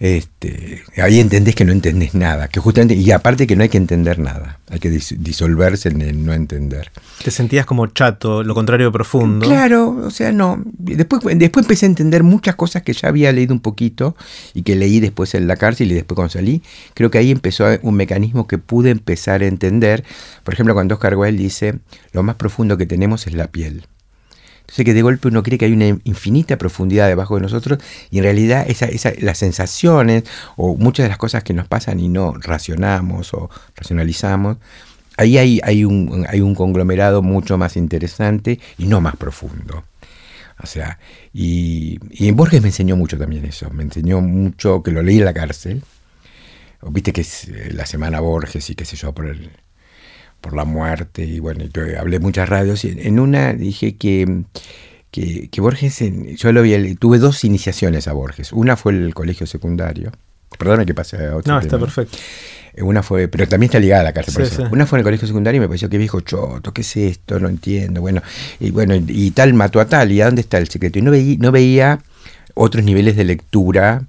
Este, 0.00 0.82
ahí 0.96 1.20
entendés 1.20 1.54
que 1.54 1.66
no 1.66 1.72
entendés 1.72 2.14
nada, 2.14 2.48
que 2.48 2.58
justamente, 2.58 2.94
y 2.94 3.10
aparte 3.10 3.46
que 3.46 3.54
no 3.54 3.62
hay 3.62 3.68
que 3.68 3.76
entender 3.76 4.18
nada, 4.18 4.58
hay 4.70 4.78
que 4.78 4.88
disolverse 4.88 5.90
en 5.90 6.00
el 6.00 6.24
no 6.24 6.32
entender. 6.32 6.90
Te 7.22 7.30
sentías 7.30 7.66
como 7.66 7.86
chato, 7.86 8.42
lo 8.42 8.54
contrario 8.54 8.86
de 8.86 8.92
profundo. 8.92 9.46
Claro, 9.46 9.90
o 10.02 10.10
sea, 10.10 10.32
no. 10.32 10.62
Después, 10.64 11.20
después 11.36 11.64
empecé 11.66 11.84
a 11.84 11.90
entender 11.90 12.22
muchas 12.22 12.56
cosas 12.56 12.82
que 12.82 12.94
ya 12.94 13.08
había 13.08 13.30
leído 13.30 13.52
un 13.52 13.60
poquito 13.60 14.16
y 14.54 14.62
que 14.62 14.74
leí 14.74 15.00
después 15.00 15.34
en 15.34 15.46
la 15.46 15.56
cárcel 15.56 15.92
y 15.92 15.94
después 15.94 16.16
cuando 16.16 16.32
salí. 16.32 16.62
Creo 16.94 17.10
que 17.10 17.18
ahí 17.18 17.30
empezó 17.30 17.66
un 17.82 17.94
mecanismo 17.94 18.46
que 18.46 18.56
pude 18.56 18.88
empezar 18.88 19.42
a 19.42 19.46
entender. 19.46 20.02
Por 20.44 20.54
ejemplo, 20.54 20.72
cuando 20.72 20.94
Oscar 20.94 21.14
Wilde 21.14 21.42
dice, 21.42 21.78
lo 22.12 22.22
más 22.22 22.36
profundo 22.36 22.78
que 22.78 22.86
tenemos 22.86 23.26
es 23.26 23.34
la 23.34 23.48
piel. 23.48 23.84
Entonces 24.70 24.84
que 24.84 24.94
de 24.94 25.02
golpe 25.02 25.26
uno 25.26 25.42
cree 25.42 25.58
que 25.58 25.64
hay 25.64 25.72
una 25.72 25.88
infinita 26.04 26.56
profundidad 26.56 27.08
debajo 27.08 27.34
de 27.34 27.40
nosotros 27.40 27.80
y 28.08 28.18
en 28.18 28.22
realidad 28.22 28.64
esa, 28.68 28.86
las 29.18 29.36
sensaciones 29.36 30.22
o 30.56 30.76
muchas 30.76 31.04
de 31.04 31.08
las 31.08 31.18
cosas 31.18 31.42
que 31.42 31.52
nos 31.52 31.66
pasan 31.66 31.98
y 31.98 32.08
no 32.08 32.34
racionamos 32.34 33.34
o 33.34 33.50
racionalizamos, 33.74 34.58
ahí 35.16 35.38
hay, 35.38 35.60
hay, 35.64 35.84
un, 35.84 36.24
hay 36.28 36.40
un 36.40 36.54
conglomerado 36.54 37.20
mucho 37.20 37.58
más 37.58 37.76
interesante 37.76 38.60
y 38.78 38.86
no 38.86 39.00
más 39.00 39.16
profundo. 39.16 39.82
O 40.62 40.66
sea, 40.66 41.00
y, 41.32 41.98
y 42.08 42.30
Borges 42.30 42.62
me 42.62 42.68
enseñó 42.68 42.94
mucho 42.94 43.18
también 43.18 43.44
eso, 43.46 43.70
me 43.70 43.82
enseñó 43.82 44.20
mucho 44.20 44.84
que 44.84 44.92
lo 44.92 45.02
leí 45.02 45.18
en 45.18 45.24
la 45.24 45.34
cárcel. 45.34 45.82
Viste 46.82 47.12
que 47.12 47.22
es 47.22 47.48
eh, 47.48 47.70
la 47.72 47.86
semana 47.86 48.20
Borges 48.20 48.70
y 48.70 48.76
qué 48.76 48.84
sé 48.84 48.94
yo, 48.94 49.12
por 49.12 49.26
el, 49.26 49.50
por 50.40 50.54
la 50.54 50.64
muerte 50.64 51.24
y 51.24 51.38
bueno, 51.38 51.64
hablé 51.98 52.18
muchas 52.18 52.48
radios 52.48 52.84
y 52.84 52.96
en 53.00 53.18
una 53.18 53.52
dije 53.52 53.96
que, 53.96 54.44
que, 55.10 55.60
Borges, 55.60 56.02
yo 56.36 56.52
lo 56.52 56.62
vi, 56.62 56.94
tuve 56.94 57.18
dos 57.18 57.44
iniciaciones 57.44 58.08
a 58.08 58.12
Borges. 58.12 58.52
Una 58.52 58.76
fue 58.76 58.92
el 58.92 59.14
colegio 59.14 59.46
secundario. 59.46 60.12
Perdóname 60.58 60.86
que 60.86 60.94
pase 60.94 61.16
a 61.24 61.36
otro. 61.36 61.52
No, 61.52 61.60
está 61.60 61.78
perfecto. 61.78 62.16
Eh, 62.74 62.82
una 62.82 63.02
fue, 63.02 63.28
pero 63.28 63.46
también 63.48 63.68
está 63.68 63.78
ligada 63.78 64.02
a 64.02 64.04
la 64.04 64.12
cárcel. 64.12 64.68
Una 64.70 64.86
fue 64.86 64.98
en 64.98 65.00
el 65.00 65.04
colegio 65.04 65.26
secundario 65.26 65.58
y 65.58 65.60
me 65.60 65.68
pareció 65.68 65.88
que 65.88 65.98
viejo 65.98 66.20
choto, 66.20 66.72
¿qué 66.72 66.82
es 66.82 66.96
esto? 66.96 67.38
No 67.40 67.48
entiendo. 67.48 68.00
Bueno, 68.00 68.22
y 68.58 68.70
bueno, 68.70 68.94
y, 68.94 69.30
tal 69.32 69.54
mató 69.54 69.80
a 69.80 69.86
tal, 69.86 70.12
¿y 70.12 70.20
a 70.20 70.26
dónde 70.26 70.42
está 70.42 70.58
el 70.58 70.68
secreto? 70.68 70.98
Y 70.98 71.02
no, 71.02 71.10
veía, 71.10 71.36
no 71.38 71.52
veía 71.52 72.00
otros 72.54 72.84
niveles 72.84 73.16
de 73.16 73.24
lectura 73.24 74.02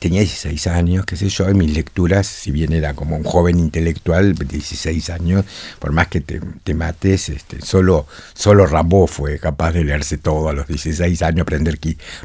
tenía 0.00 0.20
16 0.20 0.66
años, 0.66 1.04
qué 1.04 1.14
sé 1.16 1.28
yo, 1.28 1.48
y 1.48 1.54
mis 1.54 1.72
lecturas, 1.74 2.26
si 2.26 2.50
bien 2.50 2.72
era 2.72 2.94
como 2.94 3.16
un 3.16 3.22
joven 3.22 3.58
intelectual, 3.58 4.34
16 4.34 5.10
años, 5.10 5.44
por 5.78 5.92
más 5.92 6.08
que 6.08 6.22
te, 6.22 6.74
mates, 6.74 7.28
este, 7.28 7.60
solo, 7.60 8.06
solo 8.34 8.66
Rambo 8.66 9.06
fue 9.06 9.38
capaz 9.38 9.72
de 9.72 9.84
leerse 9.84 10.16
todo 10.16 10.48
a 10.48 10.54
los 10.54 10.66
16 10.66 11.20
años, 11.22 11.42
aprender 11.42 11.78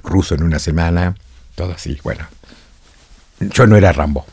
ruso 0.03 0.35
en 0.35 0.43
una 0.43 0.57
semana, 0.57 1.15
todo 1.53 1.73
así, 1.73 1.99
bueno. 2.01 2.25
Yo 3.41 3.67
no 3.67 3.75
era 3.75 3.91
Rambo. 3.91 4.25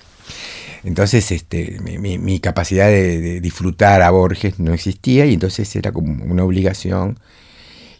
Entonces, 0.84 1.32
este, 1.32 1.78
mi, 1.80 2.38
capacidad 2.38 2.86
de, 2.86 3.40
disfrutar 3.40 4.02
a 4.02 4.10
Borges 4.10 4.60
no 4.60 4.72
existía 4.72 5.26
y 5.26 5.34
entonces 5.34 5.74
era 5.74 5.90
como 5.90 6.24
una 6.24 6.44
obligación. 6.44 7.18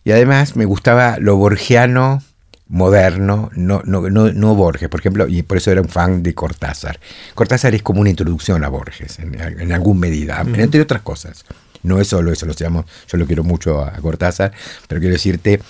Y 0.04 0.12
además 0.12 0.54
me 0.54 0.66
gustaba 0.66 1.18
lo 1.18 1.36
borgiano 1.36 2.22
moderno, 2.68 3.50
no, 3.54 3.82
no, 3.84 4.08
no, 4.08 4.54
Borges, 4.54 4.88
por 4.88 5.00
ejemplo, 5.00 5.28
y 5.28 5.42
por 5.42 5.58
eso 5.58 5.70
era 5.70 5.82
un 5.82 5.88
fan 5.88 6.22
de 6.22 6.34
Cortázar. 6.34 6.98
Cortázar 7.34 7.74
es 7.74 7.82
como 7.82 8.00
una 8.00 8.10
introducción 8.10 8.64
a 8.64 8.68
Borges, 8.68 9.18
en, 9.18 9.38
en 9.40 9.72
alguna 9.72 10.00
medida, 10.00 10.40
entre 10.40 10.80
otras 10.80 11.02
cosas. 11.02 11.44
No 11.82 12.00
es 12.00 12.08
solo 12.08 12.32
eso, 12.32 12.46
lo 12.46 12.54
yo 12.54 13.18
lo 13.18 13.26
quiero 13.26 13.44
mucho 13.44 13.82
a 13.82 13.92
Cortázar, 13.92 14.52
pero 14.88 15.00
quiero 15.00 15.14
decirte, 15.14 15.60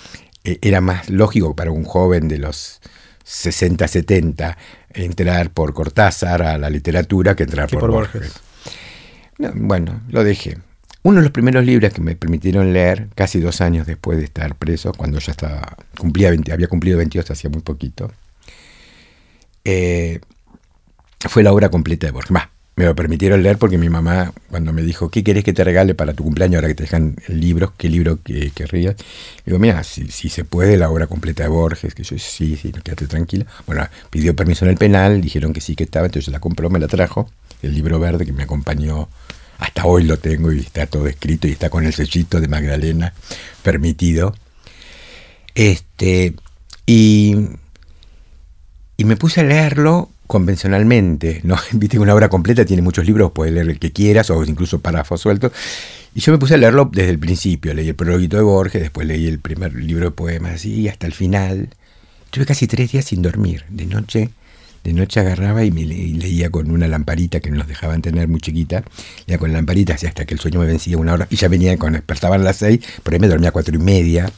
eh, 0.43 0.59
era 0.61 0.79
más 0.81 1.09
lógico 1.09 1.55
para 1.55 1.71
un 1.71 1.83
joven 1.83 2.27
de 2.27 2.37
los 2.37 2.81
60, 3.23 3.87
70 3.87 4.57
entrar 4.93 5.49
por 5.49 5.73
Cortázar 5.73 6.43
a 6.43 6.57
la 6.57 6.69
literatura 6.69 7.35
que 7.35 7.43
entrar 7.43 7.69
por, 7.69 7.89
Borges. 7.89 8.33
bueno, 9.55 10.01
lo 10.09 10.23
dejé. 10.23 10.57
Uno 11.03 11.17
de 11.17 11.23
los 11.23 11.31
primeros 11.31 11.65
libros 11.65 11.93
que 11.93 12.01
me 12.01 12.15
permitieron 12.15 12.71
leer, 12.71 13.09
casi 13.13 13.41
dos 13.41 13.59
años 13.59 13.85
después 13.85 14.17
de 14.17 14.23
estar 14.23 14.55
preso, 14.55 14.93
cuando 14.93 15.19
ya 15.19 15.31
estaba, 15.31 15.75
cumplía 15.97 16.31
había 16.51 16.67
cumplido 16.67 16.97
22 16.97 17.29
hacía 17.29 17.49
muy 17.49 17.61
poquito, 17.61 18.09
eh, 19.65 20.21
fue 21.29 21.43
la 21.43 21.51
obra 21.51 21.69
completa 21.69 22.07
de 22.07 22.11
Borges. 22.11 22.31
me 22.75 22.85
lo 22.85 22.95
permitieron 22.95 23.43
leer 23.43 23.57
porque 23.57 23.77
mi 23.77 23.89
mamá, 23.89 24.33
cuando 24.49 24.71
me 24.71 24.81
dijo, 24.81 25.09
¿qué 25.09 25.25
querés 25.25 25.43
que 25.43 25.51
te 25.51 25.65
regale 25.65 25.93
para 25.93 26.13
tu 26.13 26.23
cumpleaños 26.23 26.55
ahora 26.55 26.69
que 26.69 26.75
te 26.75 26.83
dejan 26.83 27.17
el 27.27 27.39
libro? 27.39 27.73
¿Qué 27.77 27.89
libro 27.89 28.19
que, 28.23 28.51
querrías? 28.51 28.95
Digo, 29.45 29.59
mira, 29.59 29.83
si, 29.83 30.07
si, 30.07 30.29
se 30.29 30.45
puede, 30.45 30.77
la 30.77 30.89
obra 30.89 31.07
completa 31.07 31.43
de 31.43 31.49
Borges, 31.49 31.93
que 31.95 32.03
yo, 32.03 32.17
sí, 32.17 32.55
sí, 32.55 32.71
quédate 32.71 33.07
tranquila. 33.07 33.45
Bueno, 33.67 33.87
pidió 34.09 34.35
permiso 34.35 34.63
en 34.65 34.71
el 34.71 34.77
penal, 34.77 35.21
dijeron 35.21 35.51
que 35.51 35.61
sí 35.61 35.75
que 35.75 35.83
estaba, 35.83 36.05
entonces 36.05 36.31
la 36.31 36.39
compró, 36.39 36.69
me 36.69 36.79
la 36.79 36.87
trajo, 36.87 37.29
el 37.61 37.73
libro 37.73 37.99
verde 37.99 38.25
que 38.25 38.33
me 38.33 38.43
acompañó 38.43 39.09
hasta 39.63 39.85
hoy 39.85 40.03
lo 40.03 40.19
tengo 40.19 40.51
y 40.51 40.59
está 40.59 40.87
todo 40.87 41.07
escrito 41.07 41.47
y 41.47 41.51
está 41.51 41.69
con 41.69 41.85
el 41.85 41.93
sellito 41.93 42.41
de 42.41 42.49
Magdalena 42.49 43.13
permitido. 43.61 44.35
Este, 45.55 46.35
y, 46.85 47.37
y 48.97 49.05
me 49.05 49.15
puse 49.15 49.39
a 49.39 49.43
leerlo 49.45 50.09
convencionalmente, 50.27 51.39
¿no? 51.43 51.55
Viste 51.71 51.97
una 51.97 52.13
obra 52.13 52.27
completa 52.27 52.65
tiene 52.65 52.81
muchos 52.81 53.05
libros, 53.05 53.31
puedes 53.31 53.53
leer 53.53 53.69
el 53.69 53.79
que 53.79 53.93
quieras 53.93 54.29
o 54.31 54.43
incluso 54.43 54.81
párrafos 54.81 55.21
sueltos. 55.21 55.53
Y 56.13 56.19
yo 56.19 56.33
me 56.33 56.39
puse 56.39 56.55
a 56.55 56.57
leerlo 56.57 56.89
desde 56.91 57.11
el 57.11 57.19
principio, 57.19 57.73
leí 57.73 57.87
el 57.87 57.95
prologuito 57.95 58.35
de 58.35 58.43
Borges, 58.43 58.81
después 58.81 59.07
leí 59.07 59.27
el 59.27 59.39
primer 59.39 59.73
libro 59.75 60.05
de 60.05 60.11
poemas 60.11 60.65
y 60.65 60.89
hasta 60.89 61.07
el 61.07 61.13
final. 61.13 61.69
Tuve 62.31 62.45
casi 62.45 62.67
tres 62.67 62.91
días 62.91 63.05
sin 63.05 63.21
dormir, 63.21 63.63
de 63.69 63.85
noche 63.85 64.29
de 64.83 64.93
noche 64.93 65.19
agarraba 65.19 65.63
y 65.63 65.71
me 65.71 65.85
leía 65.85 66.49
con 66.49 66.69
una 66.69 66.87
lamparita 66.87 67.39
que 67.39 67.49
nos 67.49 67.67
dejaban 67.67 68.01
tener 68.01 68.27
muy 68.27 68.41
chiquita, 68.41 68.83
leía 69.25 69.37
con 69.37 69.51
la 69.51 69.59
lamparita 69.59 69.93
hasta 69.93 70.25
que 70.25 70.33
el 70.33 70.39
sueño 70.39 70.59
me 70.59 70.65
vencía 70.65 70.97
una 70.97 71.13
hora, 71.13 71.27
y 71.29 71.35
ya 71.37 71.47
venía 71.47 71.77
cuando 71.77 71.97
despertaban 71.97 72.43
las 72.43 72.57
seis, 72.57 72.79
por 73.03 73.13
ahí 73.13 73.19
me 73.19 73.27
dormía 73.27 73.49
a 73.49 73.51
cuatro 73.51 73.73
y 73.73 73.79
media, 73.79 74.29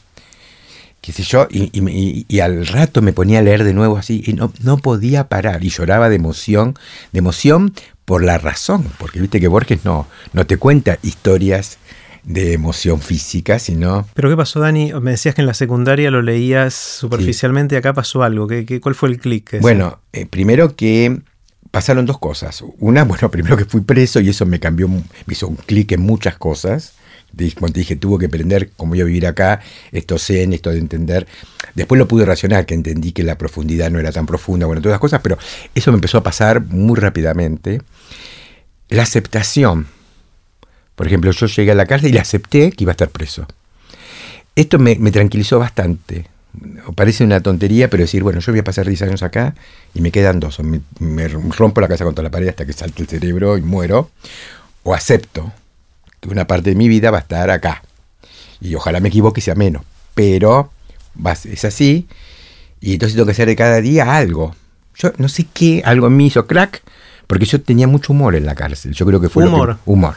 qué 1.00 1.12
sé 1.12 1.22
yo, 1.22 1.48
y, 1.50 2.40
al 2.40 2.66
rato 2.66 3.02
me 3.02 3.12
ponía 3.12 3.40
a 3.40 3.42
leer 3.42 3.64
de 3.64 3.74
nuevo 3.74 3.96
así, 3.96 4.22
y 4.26 4.32
no, 4.34 4.52
no 4.62 4.78
podía 4.78 5.28
parar, 5.28 5.64
y 5.64 5.70
lloraba 5.70 6.08
de 6.08 6.16
emoción, 6.16 6.74
de 7.12 7.18
emoción 7.18 7.74
por 8.04 8.22
la 8.22 8.38
razón, 8.38 8.86
porque 8.98 9.20
viste 9.20 9.40
que 9.40 9.48
Borges 9.48 9.84
no, 9.84 10.06
no 10.32 10.46
te 10.46 10.56
cuenta 10.58 10.98
historias 11.02 11.78
de 12.26 12.52
emoción 12.52 13.00
física, 13.00 13.58
sino... 13.60 14.06
¿Pero 14.12 14.28
qué 14.28 14.36
pasó, 14.36 14.58
Dani? 14.58 14.92
Me 15.00 15.12
decías 15.12 15.34
que 15.34 15.42
en 15.42 15.46
la 15.46 15.54
secundaria 15.54 16.10
lo 16.10 16.22
leías 16.22 16.74
superficialmente, 16.74 17.76
acá 17.76 17.94
pasó 17.94 18.24
algo. 18.24 18.48
¿Qué, 18.48 18.80
cuál 18.80 18.96
fue 18.96 19.08
el 19.08 19.20
clic? 19.20 19.60
Bueno, 19.60 20.00
eh, 20.12 20.26
primero 20.26 20.74
que 20.74 21.20
pasaron 21.70 22.04
dos 22.04 22.18
cosas. 22.18 22.64
Una, 22.80 23.04
bueno, 23.04 23.30
primero 23.30 23.56
que 23.56 23.64
fui 23.64 23.80
preso 23.80 24.20
y 24.20 24.28
eso 24.28 24.44
me 24.44 24.58
cambió, 24.58 24.88
me 24.88 25.04
hizo 25.30 25.46
un 25.46 25.56
clic 25.56 25.92
en 25.92 26.02
muchas 26.02 26.36
cosas. 26.36 26.94
Como 27.54 27.70
te 27.70 27.80
dije, 27.80 27.96
tuvo 27.96 28.18
que 28.18 28.26
aprender 28.26 28.70
cómo 28.76 28.94
yo 28.94 29.04
vivir 29.04 29.26
acá, 29.26 29.60
esto 29.92 30.18
zen, 30.18 30.52
esto 30.52 30.70
de 30.70 30.78
entender. 30.78 31.26
Después 31.74 31.98
lo 31.98 32.08
pude 32.08 32.24
racionar, 32.24 32.66
que 32.66 32.74
entendí 32.74 33.12
que 33.12 33.22
la 33.22 33.36
profundidad 33.36 33.90
no 33.90 34.00
era 34.00 34.10
tan 34.10 34.24
profunda, 34.26 34.66
bueno, 34.66 34.80
todas 34.80 34.94
las 34.94 35.00
cosas, 35.00 35.20
pero 35.22 35.36
eso 35.74 35.92
me 35.92 35.96
empezó 35.96 36.18
a 36.18 36.22
pasar 36.22 36.64
muy 36.64 36.98
rápidamente. 36.98 37.82
La 38.88 39.02
aceptación 39.02 39.86
por 40.96 41.06
ejemplo, 41.06 41.30
yo 41.30 41.46
llegué 41.46 41.70
a 41.70 41.74
la 41.74 41.86
cárcel 41.86 42.10
y 42.10 42.12
le 42.14 42.20
acepté 42.20 42.72
que 42.72 42.84
iba 42.84 42.90
a 42.90 42.94
estar 42.94 43.10
preso. 43.10 43.46
Esto 44.56 44.78
me, 44.78 44.96
tranquilizó 45.12 45.58
bastante. 45.58 46.26
Parece 46.94 47.22
una 47.22 47.42
tontería, 47.42 47.90
pero 47.90 48.02
decir, 48.02 48.22
bueno, 48.22 48.40
yo 48.40 48.50
voy 48.50 48.60
a 48.60 48.64
pasar 48.64 48.88
10 48.88 49.02
años 49.02 49.22
acá 49.22 49.54
y 49.92 50.00
me 50.00 50.10
quedan 50.10 50.40
dos. 50.40 50.58
O 50.58 50.62
me, 50.62 51.28
rompo 51.28 51.82
la 51.82 51.88
cabeza 51.88 52.04
contra 52.04 52.24
la 52.24 52.30
pared 52.30 52.48
hasta 52.48 52.64
que 52.64 52.72
salte 52.72 53.02
el 53.02 53.08
cerebro 53.08 53.58
y 53.58 53.62
muero. 53.62 54.10
O 54.82 54.94
acepto 54.94 55.52
que 56.18 56.30
una 56.30 56.46
parte 56.46 56.70
de 56.70 56.76
mi 56.76 56.88
vida 56.88 57.10
va 57.10 57.18
a 57.18 57.20
estar 57.20 57.50
acá. 57.50 57.82
Y 58.58 58.74
ojalá 58.74 59.00
me 59.00 59.08
equivoque 59.10 59.40
y 59.40 59.42
sea 59.42 59.54
menos. 59.54 59.82
Pero 60.14 60.70
es 61.44 61.64
así. 61.66 62.08
Y 62.80 62.94
entonces 62.94 63.16
tengo 63.16 63.26
que 63.26 63.32
hacer 63.32 63.48
de 63.48 63.56
cada 63.56 63.82
día 63.82 64.16
algo. 64.16 64.56
Yo 64.94 65.12
no 65.18 65.28
sé 65.28 65.44
qué, 65.52 65.82
algo 65.84 66.06
en 66.06 66.16
mí 66.16 66.28
hizo 66.28 66.46
crack 66.46 66.82
porque 67.26 67.44
yo 67.44 67.60
tenía 67.60 67.86
mucho 67.86 68.12
humor 68.12 68.36
en 68.36 68.46
la 68.46 68.54
cárcel. 68.54 68.92
Yo 68.92 69.06
creo 69.06 69.20
que 69.20 69.28
fue 69.28 69.46
humor. 69.46 69.68
Lo 69.68 69.74
que, 69.76 69.80
humor. 69.86 70.14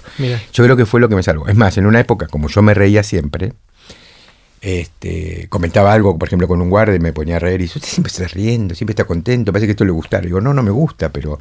Yo 0.53 0.63
creo 0.63 0.77
que 0.77 0.85
fue 0.85 0.99
lo 0.99 1.09
que 1.09 1.15
me 1.15 1.23
salvó. 1.23 1.47
Es 1.47 1.55
más, 1.55 1.77
en 1.77 1.85
una 1.85 1.99
época, 1.99 2.27
como 2.27 2.49
yo 2.49 2.61
me 2.61 2.73
reía 2.73 3.03
siempre, 3.03 3.53
este, 4.61 5.47
comentaba 5.49 5.93
algo, 5.93 6.17
por 6.17 6.27
ejemplo, 6.27 6.47
con 6.47 6.61
un 6.61 6.69
guardia 6.69 6.95
y 6.95 6.99
me 6.99 7.13
ponía 7.13 7.37
a 7.37 7.39
reír 7.39 7.61
y 7.61 7.65
usted 7.65 7.81
siempre 7.81 8.11
está 8.11 8.27
riendo, 8.27 8.75
siempre 8.75 8.91
está 8.91 9.05
contento, 9.05 9.51
parece 9.51 9.67
que 9.67 9.71
esto 9.71 9.85
le 9.85 9.91
gusta. 9.91 10.19
Digo, 10.21 10.41
no, 10.41 10.53
no 10.53 10.63
me 10.63 10.71
gusta, 10.71 11.09
pero 11.09 11.39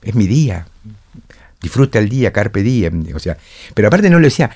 es 0.00 0.14
mi 0.14 0.26
día. 0.26 0.66
Disfruta 1.60 1.98
el 1.98 2.08
día, 2.08 2.32
carpe 2.32 2.62
diem. 2.62 3.04
O 3.14 3.18
sea, 3.18 3.36
pero 3.74 3.88
aparte 3.88 4.10
no 4.10 4.18
lo 4.18 4.24
decía. 4.24 4.50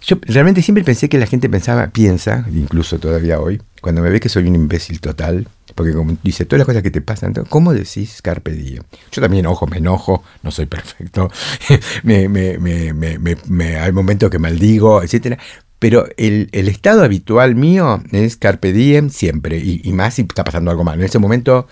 Yo 0.00 0.16
realmente 0.22 0.62
siempre 0.62 0.84
pensé 0.84 1.08
que 1.08 1.18
la 1.18 1.26
gente 1.26 1.48
pensaba, 1.48 1.88
piensa, 1.88 2.46
incluso 2.52 2.98
todavía 2.98 3.40
hoy, 3.40 3.60
cuando 3.80 4.00
me 4.00 4.10
ve 4.10 4.20
que 4.20 4.28
soy 4.28 4.46
un 4.46 4.54
imbécil 4.54 5.00
total, 5.00 5.48
porque 5.74 5.92
como 5.92 6.16
dice, 6.22 6.44
todas 6.44 6.58
las 6.58 6.66
cosas 6.66 6.82
que 6.82 6.90
te 6.90 7.00
pasan, 7.00 7.34
¿cómo 7.48 7.74
decís 7.74 8.22
carpe 8.22 8.52
diem? 8.52 8.84
Yo 9.10 9.20
también, 9.20 9.46
ojo, 9.46 9.66
me 9.66 9.78
enojo, 9.78 10.22
no 10.42 10.50
soy 10.50 10.66
perfecto, 10.66 11.30
me, 12.04 12.28
me, 12.28 12.58
me, 12.58 13.76
hay 13.76 13.92
momentos 13.92 14.30
que 14.30 14.38
maldigo, 14.38 15.02
etcétera. 15.02 15.38
Pero 15.80 16.06
el, 16.16 16.48
estado 16.52 17.04
habitual 17.04 17.54
mío 17.54 18.02
es 18.10 18.36
carpe 18.36 18.72
diem 18.72 19.10
siempre, 19.10 19.58
y, 19.58 19.92
más 19.92 20.14
si 20.14 20.22
está 20.22 20.42
pasando 20.42 20.70
algo 20.70 20.84
malo. 20.84 21.00
En 21.00 21.06
ese 21.06 21.20
momento, 21.20 21.68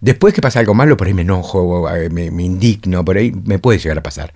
después 0.00 0.34
que 0.34 0.40
pasa 0.40 0.58
algo 0.58 0.74
malo, 0.74 0.96
por 0.96 1.06
ahí 1.06 1.14
me 1.14 1.22
enojo, 1.22 1.88
me, 2.10 2.30
me 2.30 2.42
indigno, 2.42 3.04
por 3.04 3.16
ahí 3.16 3.32
me 3.44 3.58
puede 3.60 3.78
llegar 3.78 3.98
a 3.98 4.02
pasar. 4.02 4.34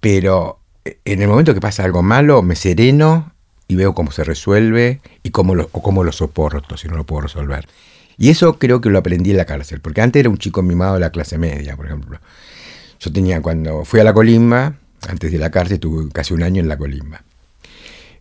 Pero 0.00 0.60
en 1.04 1.22
el 1.22 1.28
momento 1.28 1.54
que 1.54 1.60
pasa 1.60 1.84
algo 1.84 2.02
malo, 2.02 2.42
me 2.42 2.56
sereno 2.56 3.32
y 3.68 3.76
veo 3.76 3.94
cómo 3.94 4.12
se 4.12 4.24
resuelve 4.24 5.00
y 5.22 5.30
cómo 5.30 5.54
lo, 5.54 5.68
o 5.72 5.82
cómo 5.82 6.04
lo 6.04 6.12
soporto 6.12 6.76
si 6.76 6.88
no 6.88 6.96
lo 6.96 7.04
puedo 7.04 7.22
resolver. 7.22 7.66
Y 8.18 8.30
eso 8.30 8.58
creo 8.58 8.80
que 8.80 8.88
lo 8.88 8.98
aprendí 8.98 9.30
en 9.30 9.36
la 9.36 9.44
cárcel, 9.44 9.80
porque 9.80 10.00
antes 10.00 10.20
era 10.20 10.30
un 10.30 10.38
chico 10.38 10.62
mimado 10.62 10.94
de 10.94 11.00
la 11.00 11.10
clase 11.10 11.36
media, 11.38 11.76
por 11.76 11.86
ejemplo. 11.86 12.18
Yo 12.98 13.12
tenía, 13.12 13.42
cuando 13.42 13.84
fui 13.84 14.00
a 14.00 14.04
la 14.04 14.14
colimba, 14.14 14.74
antes 15.06 15.30
de 15.30 15.38
la 15.38 15.50
cárcel, 15.50 15.78
tuve 15.78 16.10
casi 16.12 16.32
un 16.32 16.42
año 16.42 16.62
en 16.62 16.68
la 16.68 16.78
colimba. 16.78 17.22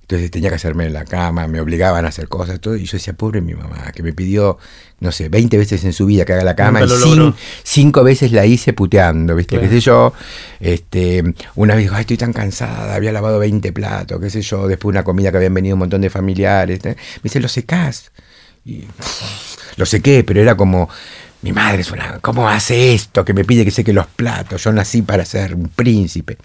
Entonces 0.06 0.30
tenía 0.30 0.50
que 0.50 0.56
hacerme 0.58 0.86
en 0.86 0.94
la 0.94 1.04
cama, 1.04 1.48
me 1.48 1.60
obligaban 1.60 2.06
a 2.06 2.10
hacer 2.10 2.28
cosas, 2.28 2.60
todo, 2.60 2.76
y 2.76 2.86
yo 2.86 2.92
decía, 2.92 3.14
pobre 3.14 3.42
mi 3.42 3.56
mamá, 3.56 3.92
que 3.92 4.04
me 4.04 4.14
pidió, 4.14 4.60
no 5.00 5.12
sé, 5.12 5.30
20 5.30 5.58
veces 5.58 5.84
en 5.84 5.94
su 5.94 6.06
vida 6.06 6.26
que 6.26 6.34
haga 6.34 6.44
la 6.44 6.56
cama, 6.56 6.84
y 6.84 7.34
cinco 7.64 8.04
veces 8.04 8.32
la 8.32 8.46
hice 8.46 8.74
puteando, 8.74 9.36
¿viste? 9.36 9.60
¿Qué 9.60 9.68
sé 9.68 9.80
yo? 9.80 10.14
Este, 10.60 11.24
una 11.56 11.74
vez 11.74 11.86
dijo, 11.86 11.96
ay, 11.96 12.02
estoy 12.02 12.18
tan 12.18 12.34
cansada, 12.34 12.94
había 12.94 13.12
lavado 13.12 13.40
20 13.40 13.74
platos, 13.74 14.22
qué 14.22 14.30
sé 14.30 14.44
yo, 14.44 14.68
después 14.68 14.94
una 14.94 15.04
comida 15.04 15.32
que 15.32 15.38
habían 15.38 15.56
venido 15.56 15.74
un 15.74 15.80
montón 15.80 16.02
de 16.02 16.12
familiares, 16.12 16.86
¿eh? 16.86 16.96
me 16.96 17.22
dice, 17.24 17.40
lo 17.40 17.48
secás. 17.48 18.12
Y, 18.64 18.84
lo 19.78 19.88
sequé, 19.88 20.24
pero 20.24 20.40
era 20.40 20.56
como, 20.56 20.88
mi 21.42 21.52
madre, 21.52 21.84
¿cómo 22.22 22.48
hace 22.48 22.94
esto? 22.94 23.26
Que 23.26 23.34
me 23.34 23.44
pide 23.44 23.66
que 23.66 23.72
seque 23.72 23.92
los 23.92 24.06
platos, 24.06 24.64
yo 24.64 24.72
nací 24.72 25.02
para 25.02 25.26
ser 25.26 25.56
un 25.56 25.70
príncipe. 25.70 26.38